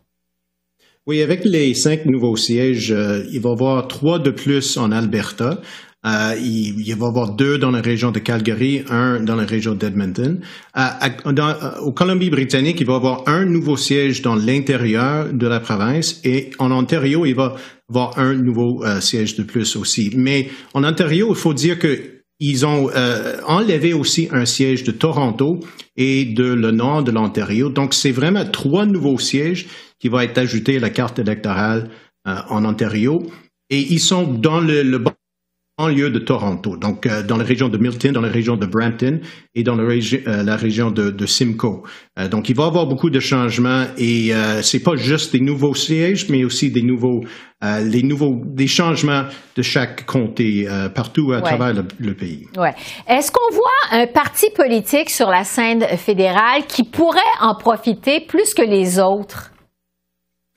Oui, 1.07 1.21
avec 1.21 1.45
les 1.45 1.75
cinq 1.75 2.07
nouveaux 2.07 2.35
sièges, 2.35 2.91
euh, 2.91 3.23
il 3.31 3.39
va 3.39 3.49
y 3.49 3.53
avoir 3.53 3.87
trois 3.87 4.17
de 4.17 4.31
plus 4.31 4.75
en 4.77 4.91
Alberta. 4.91 5.59
Euh, 6.05 6.35
il, 6.39 6.79
il 6.79 6.95
va 6.95 7.05
y 7.05 7.09
avoir 7.09 7.35
deux 7.35 7.57
dans 7.57 7.71
la 7.71 7.81
région 7.81 8.11
de 8.11 8.19
Calgary, 8.19 8.83
un 8.89 9.19
dans 9.21 9.35
la 9.35 9.45
région 9.45 9.73
d'Edmonton. 9.73 10.39
Euh, 10.77 10.81
euh, 11.25 11.79
au 11.81 11.91
Colombie-Britannique, 11.91 12.79
il 12.79 12.87
va 12.87 12.93
y 12.93 12.95
avoir 12.97 13.23
un 13.27 13.45
nouveau 13.45 13.77
siège 13.77 14.21
dans 14.21 14.35
l'intérieur 14.35 15.33
de 15.33 15.47
la 15.47 15.59
province 15.59 16.21
et 16.23 16.51
en 16.59 16.71
Ontario, 16.71 17.25
il 17.25 17.35
va 17.35 17.55
y 17.57 17.91
avoir 17.93 18.19
un 18.19 18.35
nouveau 18.35 18.83
euh, 18.83 19.01
siège 19.01 19.35
de 19.35 19.43
plus 19.43 19.75
aussi. 19.75 20.11
Mais 20.15 20.49
en 20.73 20.83
Ontario, 20.83 21.27
il 21.29 21.35
faut 21.35 21.53
dire 21.53 21.79
que 21.79 22.15
ils 22.39 22.65
ont 22.65 22.89
euh, 22.93 23.37
enlevé 23.47 23.93
aussi 23.93 24.27
un 24.31 24.45
siège 24.45 24.83
de 24.83 24.91
Toronto 24.91 25.61
et 25.95 26.25
de 26.25 26.43
le 26.43 26.71
nord 26.71 27.03
de 27.03 27.11
l'Ontario. 27.11 27.69
Donc, 27.69 27.93
c'est 27.93 28.11
vraiment 28.11 28.45
trois 28.45 28.85
nouveaux 28.85 29.17
sièges 29.17 29.67
qui 29.99 30.09
vont 30.09 30.19
être 30.19 30.37
ajoutés 30.37 30.77
à 30.77 30.79
la 30.81 30.89
carte 30.89 31.17
électorale 31.17 31.89
euh, 32.27 32.35
en 32.49 32.65
Ontario. 32.65 33.23
Et 33.69 33.79
ils 33.79 34.01
sont 34.01 34.23
dans 34.23 34.59
le, 34.59 34.83
le 34.83 34.99
banlieue 35.77 36.09
de 36.09 36.19
Toronto, 36.19 36.77
donc 36.77 37.05
euh, 37.05 37.21
dans 37.21 37.35
la 37.35 37.43
région 37.43 37.67
de 37.67 37.77
Milton, 37.77 38.13
dans 38.13 38.21
la 38.21 38.29
région 38.29 38.55
de 38.55 38.65
Brampton 38.65 39.19
et 39.55 39.63
dans 39.63 39.75
la, 39.75 39.83
régi- 39.83 40.21
euh, 40.25 40.41
la 40.43 40.55
région 40.55 40.89
de, 40.89 41.09
de 41.11 41.25
Simcoe. 41.25 41.83
Euh, 42.17 42.29
donc, 42.29 42.47
il 42.49 42.55
va 42.55 42.63
y 42.63 42.67
avoir 42.67 42.87
beaucoup 42.87 43.09
de 43.09 43.19
changements 43.19 43.83
et 43.97 44.33
euh, 44.33 44.61
c'est 44.61 44.79
pas 44.81 44.95
juste 44.95 45.33
des 45.33 45.41
nouveaux 45.41 45.75
sièges, 45.75 46.29
mais 46.29 46.45
aussi 46.45 46.71
des 46.71 46.81
nouveaux, 46.81 47.25
euh, 47.63 47.81
les 47.81 48.03
nouveaux, 48.03 48.41
des 48.45 48.67
changements 48.67 49.23
de 49.57 49.61
chaque 49.61 50.05
comté 50.05 50.65
euh, 50.69 50.87
partout 50.87 51.33
à 51.33 51.37
Ouais. 51.37 51.41
travers 51.41 51.73
le, 51.73 51.83
le 51.99 52.13
pays. 52.13 52.47
Ouais. 52.57 52.73
Est-ce 53.09 53.29
qu'on 53.31 53.53
voit 53.53 53.99
un 53.99 54.07
parti 54.07 54.45
politique 54.55 55.09
sur 55.09 55.29
la 55.29 55.43
scène 55.43 55.83
fédérale 55.97 56.63
qui 56.69 56.83
pourrait 56.85 57.19
en 57.41 57.53
profiter 57.55 58.21
plus 58.21 58.53
que 58.53 58.61
les 58.61 58.97
autres? 58.99 59.51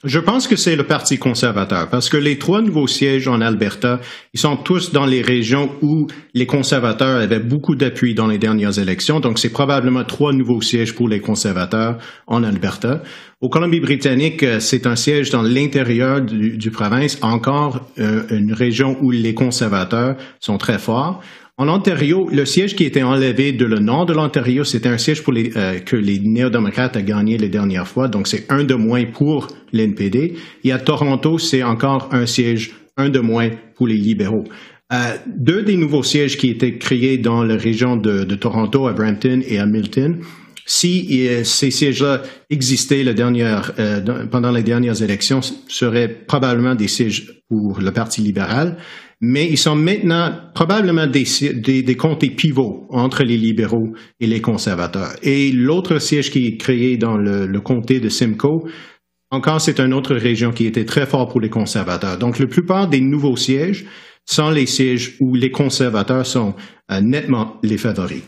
Je 0.04 0.20
pense 0.20 0.46
que 0.46 0.54
c'est 0.54 0.76
le 0.76 0.84
Parti 0.84 1.18
conservateur 1.18 1.90
parce 1.90 2.08
que 2.08 2.16
les 2.16 2.38
trois 2.38 2.62
nouveaux 2.62 2.86
sièges 2.86 3.26
en 3.26 3.40
Alberta, 3.40 3.98
ils 4.32 4.38
sont 4.38 4.56
tous 4.56 4.92
dans 4.92 5.06
les 5.06 5.22
régions 5.22 5.72
où 5.82 6.06
les 6.34 6.46
conservateurs 6.46 7.20
avaient 7.20 7.40
beaucoup 7.40 7.74
d'appui 7.74 8.14
dans 8.14 8.28
les 8.28 8.38
dernières 8.38 8.78
élections. 8.78 9.18
Donc, 9.18 9.40
c'est 9.40 9.50
probablement 9.50 10.04
trois 10.04 10.32
nouveaux 10.32 10.60
sièges 10.60 10.94
pour 10.94 11.08
les 11.08 11.18
conservateurs 11.18 11.98
en 12.28 12.44
Alberta. 12.44 13.02
Au 13.40 13.48
Colombie-Britannique, 13.48 14.44
euh, 14.44 14.60
c'est 14.60 14.86
un 14.86 14.94
siège 14.94 15.30
dans 15.30 15.42
l'intérieur 15.42 16.20
du, 16.20 16.70
province, 16.70 17.18
encore 17.20 17.88
euh, 17.98 18.22
une 18.30 18.52
région 18.52 18.96
où 19.00 19.10
les 19.10 19.34
conservateurs 19.34 20.14
sont 20.38 20.58
très 20.58 20.78
forts. 20.78 21.20
En 21.60 21.68
Ontario, 21.68 22.28
le 22.30 22.44
siège 22.44 22.76
qui 22.76 22.84
était 22.84 23.02
enlevé 23.02 23.50
de 23.50 23.64
le 23.64 23.80
nord 23.80 24.06
de 24.06 24.12
l'Ontario, 24.12 24.62
c'était 24.62 24.88
un 24.88 24.96
siège 24.96 25.24
pour 25.24 25.32
les, 25.32 25.50
euh, 25.56 25.80
que 25.80 25.96
les 25.96 26.20
néo-démocrates 26.20 26.96
ont 26.96 27.02
gagné 27.02 27.36
les 27.36 27.48
dernières 27.48 27.88
fois, 27.88 28.06
donc 28.06 28.28
c'est 28.28 28.46
un 28.48 28.62
de 28.62 28.74
moins 28.74 29.04
pour 29.06 29.48
l'NPD. 29.72 30.34
Et 30.62 30.70
à 30.70 30.78
Toronto, 30.78 31.36
c'est 31.38 31.64
encore 31.64 32.10
un 32.12 32.26
siège, 32.26 32.76
un 32.96 33.08
de 33.08 33.18
moins 33.18 33.50
pour 33.74 33.88
les 33.88 33.96
libéraux. 33.96 34.44
Euh, 34.92 34.96
deux 35.26 35.62
des 35.62 35.76
nouveaux 35.76 36.04
sièges 36.04 36.36
qui 36.36 36.48
étaient 36.48 36.78
créés 36.78 37.18
dans 37.18 37.42
la 37.42 37.56
région 37.56 37.96
de, 37.96 38.22
de 38.22 38.34
Toronto, 38.36 38.86
à 38.86 38.92
Brampton 38.92 39.40
et 39.44 39.58
à 39.58 39.66
Milton, 39.66 40.20
si 40.68 41.26
euh, 41.26 41.44
ces 41.44 41.70
sièges-là 41.70 42.22
existaient 42.50 43.02
euh, 43.06 44.26
pendant 44.30 44.50
les 44.52 44.62
dernières 44.62 45.02
élections, 45.02 45.40
seraient 45.66 46.08
probablement 46.08 46.74
des 46.74 46.88
sièges 46.88 47.42
pour 47.48 47.80
le 47.80 47.90
Parti 47.90 48.20
libéral. 48.20 48.76
mais 49.20 49.48
ils 49.48 49.58
sont 49.58 49.74
maintenant 49.74 50.30
probablement 50.54 51.06
des, 51.06 51.24
des, 51.54 51.96
comtés 51.96 52.30
pivots 52.30 52.86
entre 52.90 53.24
les 53.24 53.38
libéraux 53.38 53.94
et 54.20 54.26
les 54.26 54.42
conservateurs. 54.42 55.16
Et 55.22 55.50
l'autre 55.50 55.98
siège 55.98 56.30
qui 56.30 56.46
est 56.46 56.56
créé 56.58 56.98
dans 56.98 57.16
le, 57.16 57.60
comté 57.60 57.98
de 57.98 58.10
Simcoe, 58.10 58.68
encore, 59.30 59.60
c'est 59.60 59.80
une 59.80 59.94
autre 59.94 60.14
région 60.14 60.52
qui 60.52 60.66
était 60.66 60.84
très 60.84 61.06
fort 61.06 61.28
pour 61.28 61.40
les 61.40 61.50
conservateurs. 61.50 62.18
Donc, 62.18 62.38
la 62.38 62.46
plupart 62.46 62.88
des 62.88 63.00
nouveaux 63.00 63.36
sièges 63.36 63.86
sont 64.24 64.50
les 64.50 64.66
sièges 64.66 65.16
où 65.20 65.34
les 65.34 65.50
conservateurs 65.50 66.26
sont 66.26 66.54
euh, 66.90 67.00
nettement 67.00 67.56
les 67.62 67.78
favoris 67.78 68.22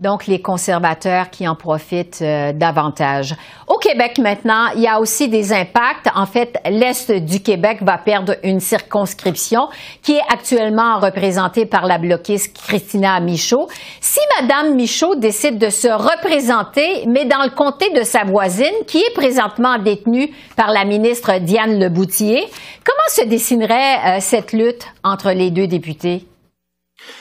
donc 0.00 0.26
les 0.26 0.40
conservateurs 0.40 1.30
qui 1.30 1.46
en 1.46 1.54
profitent 1.54 2.20
euh, 2.22 2.52
davantage. 2.52 3.34
Au 3.68 3.78
Québec 3.78 4.18
maintenant, 4.18 4.66
il 4.74 4.82
y 4.82 4.88
a 4.88 5.00
aussi 5.00 5.28
des 5.28 5.52
impacts. 5.52 6.08
En 6.14 6.26
fait, 6.26 6.58
l'Est 6.68 7.12
du 7.12 7.40
Québec 7.40 7.78
va 7.82 7.98
perdre 7.98 8.34
une 8.42 8.60
circonscription 8.60 9.68
qui 10.02 10.12
est 10.12 10.32
actuellement 10.32 10.98
représentée 10.98 11.64
par 11.64 11.86
la 11.86 11.98
bloquiste 11.98 12.56
Christina 12.56 13.20
Michaud. 13.20 13.68
Si 14.00 14.20
Madame 14.40 14.74
Michaud 14.74 15.14
décide 15.14 15.58
de 15.58 15.70
se 15.70 15.88
représenter, 15.88 17.06
mais 17.06 17.24
dans 17.24 17.42
le 17.44 17.50
comté 17.50 17.90
de 17.90 18.02
sa 18.02 18.24
voisine, 18.24 18.74
qui 18.86 18.98
est 18.98 19.14
présentement 19.14 19.78
détenue 19.78 20.30
par 20.56 20.70
la 20.70 20.84
ministre 20.84 21.38
Diane 21.38 21.78
Leboutillier, 21.78 22.44
comment 22.84 23.08
se 23.08 23.24
dessinerait 23.24 24.16
euh, 24.16 24.20
cette 24.20 24.52
lutte 24.52 24.86
entre 25.04 25.30
les 25.30 25.50
deux 25.50 25.66
députés? 25.66 26.26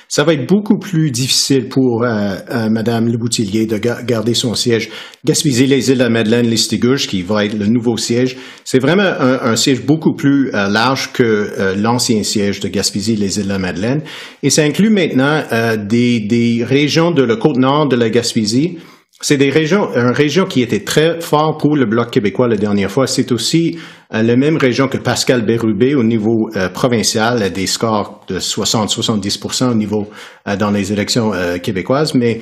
Ça 0.07 0.23
va 0.23 0.33
être 0.33 0.47
beaucoup 0.47 0.77
plus 0.77 1.09
difficile 1.09 1.69
pour 1.69 2.03
euh, 2.03 2.35
euh, 2.51 2.69
Madame 2.69 3.07
Le 3.07 3.17
Boutillier 3.17 3.65
de 3.65 3.77
garder 3.77 4.35
son 4.35 4.53
siège. 4.53 4.89
Gaspésie, 5.25 5.65
les 5.65 5.89
îles 5.89 5.97
de 5.97 6.03
la 6.03 6.09
Madeleine, 6.09 6.47
Listigouche, 6.47 7.07
qui 7.07 7.23
va 7.23 7.45
être 7.45 7.57
le 7.57 7.65
nouveau 7.65 7.97
siège, 7.97 8.37
c'est 8.63 8.79
vraiment 8.79 9.03
un, 9.03 9.55
siège 9.55 9.81
beaucoup 9.81 10.13
plus 10.13 10.53
euh, 10.53 10.67
large 10.67 11.13
que 11.13 11.73
l'ancien 11.77 12.21
siège 12.23 12.59
de 12.59 12.67
Gaspésie, 12.67 13.15
les 13.15 13.37
îles 13.39 13.45
de 13.45 13.49
la 13.49 13.59
Madeleine. 13.59 14.01
Et 14.43 14.49
ça 14.49 14.63
inclut 14.63 14.89
maintenant 14.89 15.41
des, 15.77 16.19
des 16.19 16.63
régions 16.63 17.11
de 17.11 17.23
la 17.23 17.35
côte 17.35 17.57
nord 17.57 17.87
de 17.87 17.95
la 17.95 18.09
Gaspésie, 18.09 18.77
c'est 19.23 19.37
des 19.37 19.53
une 19.73 20.11
région 20.11 20.43
qui 20.43 20.61
était 20.61 20.83
très 20.83 21.21
fort 21.21 21.57
pour 21.57 21.77
le 21.77 21.85
Bloc 21.85 22.11
québécois 22.11 22.49
la 22.49 22.57
dernière 22.57 22.91
fois. 22.91 23.07
C'est 23.07 23.31
aussi 23.31 23.79
euh, 24.13 24.21
la 24.21 24.35
même 24.35 24.57
région 24.57 24.89
que 24.89 24.97
Pascal 24.97 25.45
Bérubé 25.45 25.95
au 25.95 26.03
niveau 26.03 26.49
euh, 26.57 26.67
provincial, 26.67 27.49
des 27.53 27.65
scores 27.65 28.25
de 28.27 28.37
60-70% 28.37 29.71
au 29.71 29.75
niveau 29.75 30.09
euh, 30.45 30.57
dans 30.57 30.71
les 30.71 30.91
élections 30.91 31.31
québécoises. 31.63 32.13
Mais 32.15 32.41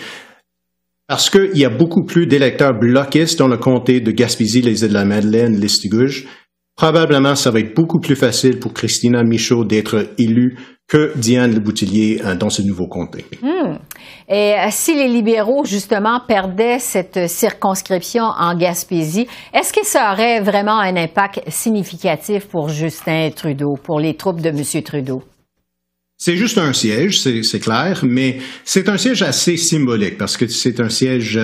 parce 1.07 1.29
qu'il 1.29 1.55
y 1.55 1.65
a 1.65 1.69
beaucoup 1.69 2.03
plus 2.03 2.25
d'électeurs 2.25 2.73
bloquistes 2.73 3.37
dans 3.37 3.47
le 3.47 3.57
comté 3.57 3.99
de 3.99 4.09
Gaspésie, 4.09 4.63
les 4.63 4.81
îles 4.81 4.89
de 4.89 4.93
la 4.95 5.05
Madeleine, 5.05 5.59
Listigouge, 5.59 6.25
probablement 6.75 7.35
ça 7.35 7.51
va 7.51 7.59
être 7.59 7.75
beaucoup 7.75 7.99
plus 7.99 8.15
facile 8.15 8.57
pour 8.57 8.73
Christina 8.73 9.21
Michaud 9.23 9.65
d'être 9.65 10.09
élue 10.17 10.57
que 10.91 11.13
Diane 11.15 11.53
Le 11.53 11.61
Boutillier 11.61 12.21
dans 12.37 12.49
ce 12.49 12.61
nouveau 12.61 12.85
comté. 12.85 13.23
Hmm. 13.41 13.77
Et 14.27 14.55
euh, 14.55 14.67
si 14.71 14.93
les 14.93 15.07
libéraux, 15.07 15.63
justement, 15.63 16.19
perdaient 16.27 16.79
cette 16.79 17.29
circonscription 17.29 18.23
en 18.23 18.57
Gaspésie, 18.57 19.25
est-ce 19.53 19.71
que 19.71 19.85
ça 19.85 20.11
aurait 20.11 20.41
vraiment 20.41 20.77
un 20.77 20.97
impact 20.97 21.43
significatif 21.47 22.45
pour 22.47 22.67
Justin 22.67 23.29
Trudeau, 23.33 23.75
pour 23.81 24.01
les 24.01 24.15
troupes 24.15 24.41
de 24.41 24.49
M. 24.49 24.83
Trudeau? 24.83 25.23
C'est 26.17 26.35
juste 26.35 26.57
un 26.57 26.73
siège, 26.73 27.21
c'est 27.21 27.59
clair, 27.59 28.01
mais 28.03 28.39
c'est 28.65 28.89
un 28.89 28.97
siège 28.97 29.23
assez 29.23 29.55
symbolique 29.55 30.17
parce 30.17 30.35
que 30.35 30.45
c'est 30.47 30.81
un 30.81 30.89
siège 30.89 31.39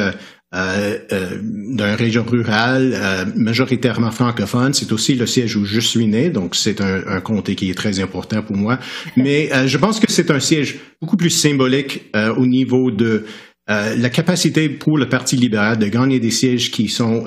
euh, 0.57 0.77
euh, 0.77 0.97
euh, 1.11 1.37
d'une 1.41 1.81
région 1.81 2.23
rurale 2.23 2.93
euh, 2.95 3.25
majoritairement 3.35 4.11
francophone. 4.11 4.73
C'est 4.73 4.91
aussi 4.91 5.13
le 5.15 5.25
siège 5.25 5.55
où 5.55 5.65
je 5.65 5.79
suis 5.79 6.07
né, 6.07 6.29
donc 6.29 6.55
c'est 6.55 6.81
un, 6.81 7.03
un, 7.07 7.21
comté 7.21 7.55
qui 7.55 7.69
est 7.69 7.75
très 7.75 7.99
important 7.99 8.41
pour 8.41 8.55
moi. 8.55 8.79
Mais 9.17 9.49
je 9.67 9.77
pense 9.77 9.99
que 9.99 10.11
c'est 10.11 10.31
un 10.31 10.39
siège 10.39 10.79
beaucoup 11.01 11.17
plus 11.17 11.29
symbolique 11.29 12.11
au 12.37 12.45
niveau 12.45 12.91
de 12.91 13.25
la 13.67 14.09
capacité 14.09 14.69
pour 14.69 14.97
le 14.97 15.09
Parti 15.09 15.35
libéral 15.35 15.77
de 15.77 15.87
gagner 15.87 16.19
des 16.19 16.31
sièges 16.31 16.71
qui 16.71 16.87
sont 16.87 17.25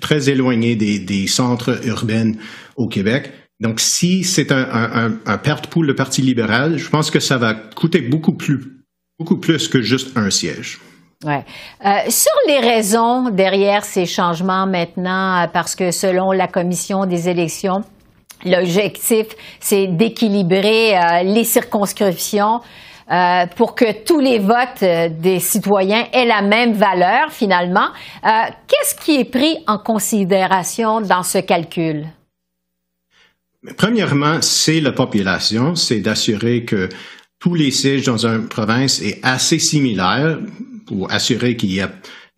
très 0.00 0.28
éloignés 0.28 0.76
des, 0.76 0.98
des, 0.98 1.26
centres 1.26 1.80
urbains 1.86 2.32
au 2.76 2.88
Québec. 2.88 3.32
Donc, 3.60 3.80
si 3.80 4.24
c'est 4.24 4.52
un, 4.52 4.68
un, 4.70 5.18
un, 5.24 5.38
perte 5.38 5.68
pour 5.68 5.82
le 5.82 5.94
Parti 5.94 6.22
libéral, 6.22 6.78
je 6.78 6.88
pense 6.88 7.10
que 7.10 7.20
ça 7.20 7.38
va 7.38 7.54
coûter 7.54 8.02
beaucoup 8.02 8.36
plus, 8.36 8.84
beaucoup 9.18 9.38
plus 9.38 9.68
que 9.68 9.82
juste 9.82 10.16
un 10.16 10.30
siège. 10.30 10.78
Ouais. 11.24 11.44
Euh, 11.84 12.10
sur 12.10 12.30
les 12.46 12.60
raisons 12.60 13.30
derrière 13.30 13.84
ces 13.84 14.06
changements 14.06 14.68
maintenant, 14.68 15.42
euh, 15.42 15.46
parce 15.52 15.74
que 15.74 15.90
selon 15.90 16.30
la 16.30 16.46
commission 16.46 17.06
des 17.06 17.28
élections, 17.28 17.82
l'objectif, 18.44 19.26
c'est 19.58 19.88
d'équilibrer 19.88 20.96
euh, 20.96 21.22
les 21.24 21.42
circonscriptions 21.44 22.60
pour 23.56 23.74
que 23.74 24.04
tous 24.04 24.20
les 24.20 24.38
votes 24.38 24.84
des 25.18 25.40
citoyens 25.40 26.04
aient 26.12 26.26
la 26.26 26.42
même 26.42 26.74
valeur 26.74 27.32
finalement. 27.32 27.88
Qu'est-ce 28.22 28.94
qui 29.02 29.18
est 29.18 29.24
pris 29.24 29.56
en 29.66 29.78
considération 29.78 31.00
dans 31.00 31.22
ce 31.22 31.38
calcul? 31.38 32.04
Premièrement, 33.78 34.42
c'est 34.42 34.82
la 34.82 34.92
population, 34.92 35.74
c'est 35.74 36.00
d'assurer 36.00 36.66
que 36.66 36.90
tous 37.38 37.54
les 37.54 37.70
sièges 37.70 38.04
dans 38.04 38.26
une 38.26 38.46
province 38.46 39.00
est 39.00 39.20
assez 39.22 39.58
similaire 39.58 40.36
pour 40.88 41.10
assurer 41.12 41.56
qu'il 41.56 41.70
n'y 41.70 41.80
a, 41.80 41.90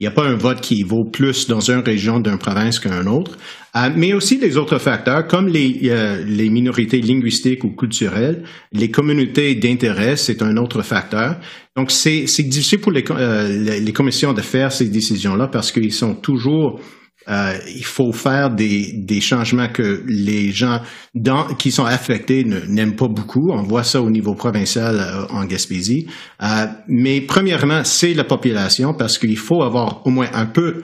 a 0.05 0.11
pas 0.11 0.27
un 0.27 0.35
vote 0.35 0.61
qui 0.61 0.83
vaut 0.83 1.05
plus 1.05 1.47
dans 1.47 1.61
une 1.61 1.81
région 1.81 2.21
d'une 2.21 2.39
province 2.39 2.79
qu'un 2.79 3.07
autre, 3.07 3.39
euh, 3.77 3.89
mais 3.97 4.13
aussi 4.13 4.39
des 4.39 4.57
autres 4.57 4.79
facteurs 4.79 5.27
comme 5.27 5.49
les, 5.49 5.81
euh, 5.85 6.25
les 6.27 6.51
minorités 6.51 7.01
linguistiques 7.01 7.65
ou 7.65 7.71
culturelles, 7.71 8.43
les 8.73 8.91
communautés 8.91 9.55
d'intérêt, 9.55 10.17
c'est 10.17 10.43
un 10.43 10.57
autre 10.57 10.83
facteur. 10.83 11.37
Donc, 11.77 11.91
c'est 11.91 12.25
difficile 12.43 12.81
pour 12.81 12.93
les, 12.93 13.05
euh, 13.11 13.81
les 13.81 13.93
commissions 13.93 14.33
de 14.33 14.41
faire 14.41 14.73
ces 14.73 14.89
décisions-là 14.89 15.49
parce 15.49 15.71
qu'ils 15.71 15.93
sont 15.93 16.15
toujours 16.15 16.81
euh, 17.29 17.59
il 17.69 17.85
faut 17.85 18.13
faire 18.13 18.51
des, 18.51 18.93
des, 18.93 19.21
changements 19.21 19.69
que 19.69 20.03
les 20.07 20.53
gens 20.53 20.81
dans, 21.15 21.47
qui 21.55 21.71
sont 21.71 21.85
affectés 21.85 22.45
n'aiment 22.45 22.97
pas 22.97 23.09
beaucoup. 23.09 23.51
On 23.53 23.63
voit 23.63 23.85
ça 23.85 24.01
au 24.01 24.11
niveau 24.11 24.35
provincial 24.35 24.97
euh, 24.99 25.27
en 25.29 25.45
Gaspésie. 25.45 26.07
Euh, 26.43 26.67
mais 26.89 27.21
premièrement, 27.21 27.85
c'est 27.85 28.15
la 28.15 28.25
population 28.25 28.95
parce 28.95 29.19
qu'il 29.19 29.37
faut 29.37 29.63
avoir 29.63 30.07
au 30.07 30.11
moins 30.11 30.29
un 30.33 30.47
peu 30.47 30.83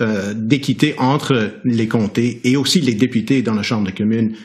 euh, 0.00 0.34
d'équité 0.34 0.94
entre 0.98 1.54
les 1.64 1.88
comtés 1.88 2.40
et 2.44 2.56
aussi 2.56 2.80
les 2.80 2.94
députés 2.94 3.40
dans 3.40 3.54
la 3.54 3.62
Chambre 3.62 3.86
de 3.86 3.96
communes, 3.96 4.36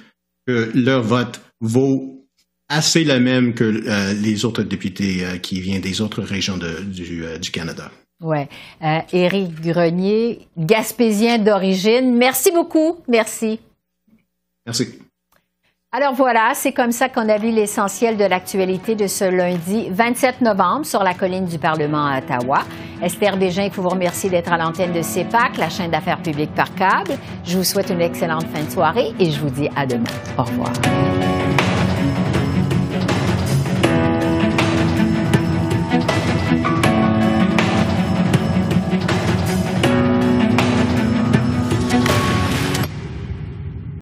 que 0.48 0.72
leur 0.74 1.04
vote 1.04 1.42
vaut 1.60 2.26
assez 2.70 3.04
le 3.04 3.20
même 3.20 3.54
que 3.54 3.64
euh, 3.66 4.14
les 4.14 4.46
autres 4.46 4.64
députés 4.64 5.24
qui 5.42 5.60
viennent 5.60 5.82
des 5.82 6.00
autres 6.00 6.22
régions 6.22 6.58
du, 6.58 7.24
du 7.40 7.52
Canada. 7.52 7.92
Oui. 8.24 8.48
Euh, 8.84 9.00
Éric 9.12 9.62
Grenier, 9.62 10.48
gaspésien 10.58 11.38
d'origine. 11.38 12.16
Merci 12.16 12.52
beaucoup. 12.52 12.98
Merci. 13.08 13.60
Merci. 14.66 15.00
Alors 15.96 16.16
voilà, 16.16 16.54
c'est 16.56 16.72
comme 16.72 16.92
ça 16.92 17.08
qu'on 17.08 17.30
a 17.30 17.38
vu 17.38 17.52
l'essentiel 17.52 18.18
de 18.18 18.24
l'actualité 18.24 18.96
de 18.96 19.06
ce 19.06 19.26
lundi 19.26 19.90
27 19.92 20.42
novembre 20.42 20.88
sur 20.88 21.04
la 21.04 21.14
colline 21.14 21.46
du 21.46 21.60
Parlement 21.60 22.08
à 22.08 22.18
Ottawa. 22.18 22.64
Esther 23.00 23.38
Bégin, 23.38 23.70
je 23.72 23.80
vous 23.80 23.90
remercie 23.90 24.28
d'être 24.28 24.52
à 24.52 24.58
l'antenne 24.58 24.92
de 24.92 25.04
CEPAC, 25.04 25.58
la 25.58 25.70
chaîne 25.70 25.92
d'affaires 25.92 26.22
publiques 26.24 26.56
par 26.56 26.74
câble. 26.74 27.16
Je 27.46 27.58
vous 27.58 27.64
souhaite 27.64 27.92
une 27.92 28.02
excellente 28.02 28.48
fin 28.48 28.64
de 28.64 28.72
soirée 28.72 29.14
et 29.20 29.30
je 29.30 29.40
vous 29.40 29.52
dis 29.52 29.70
à 29.76 29.86
demain. 29.86 30.04
Au 30.36 30.44
revoir. 30.44 30.72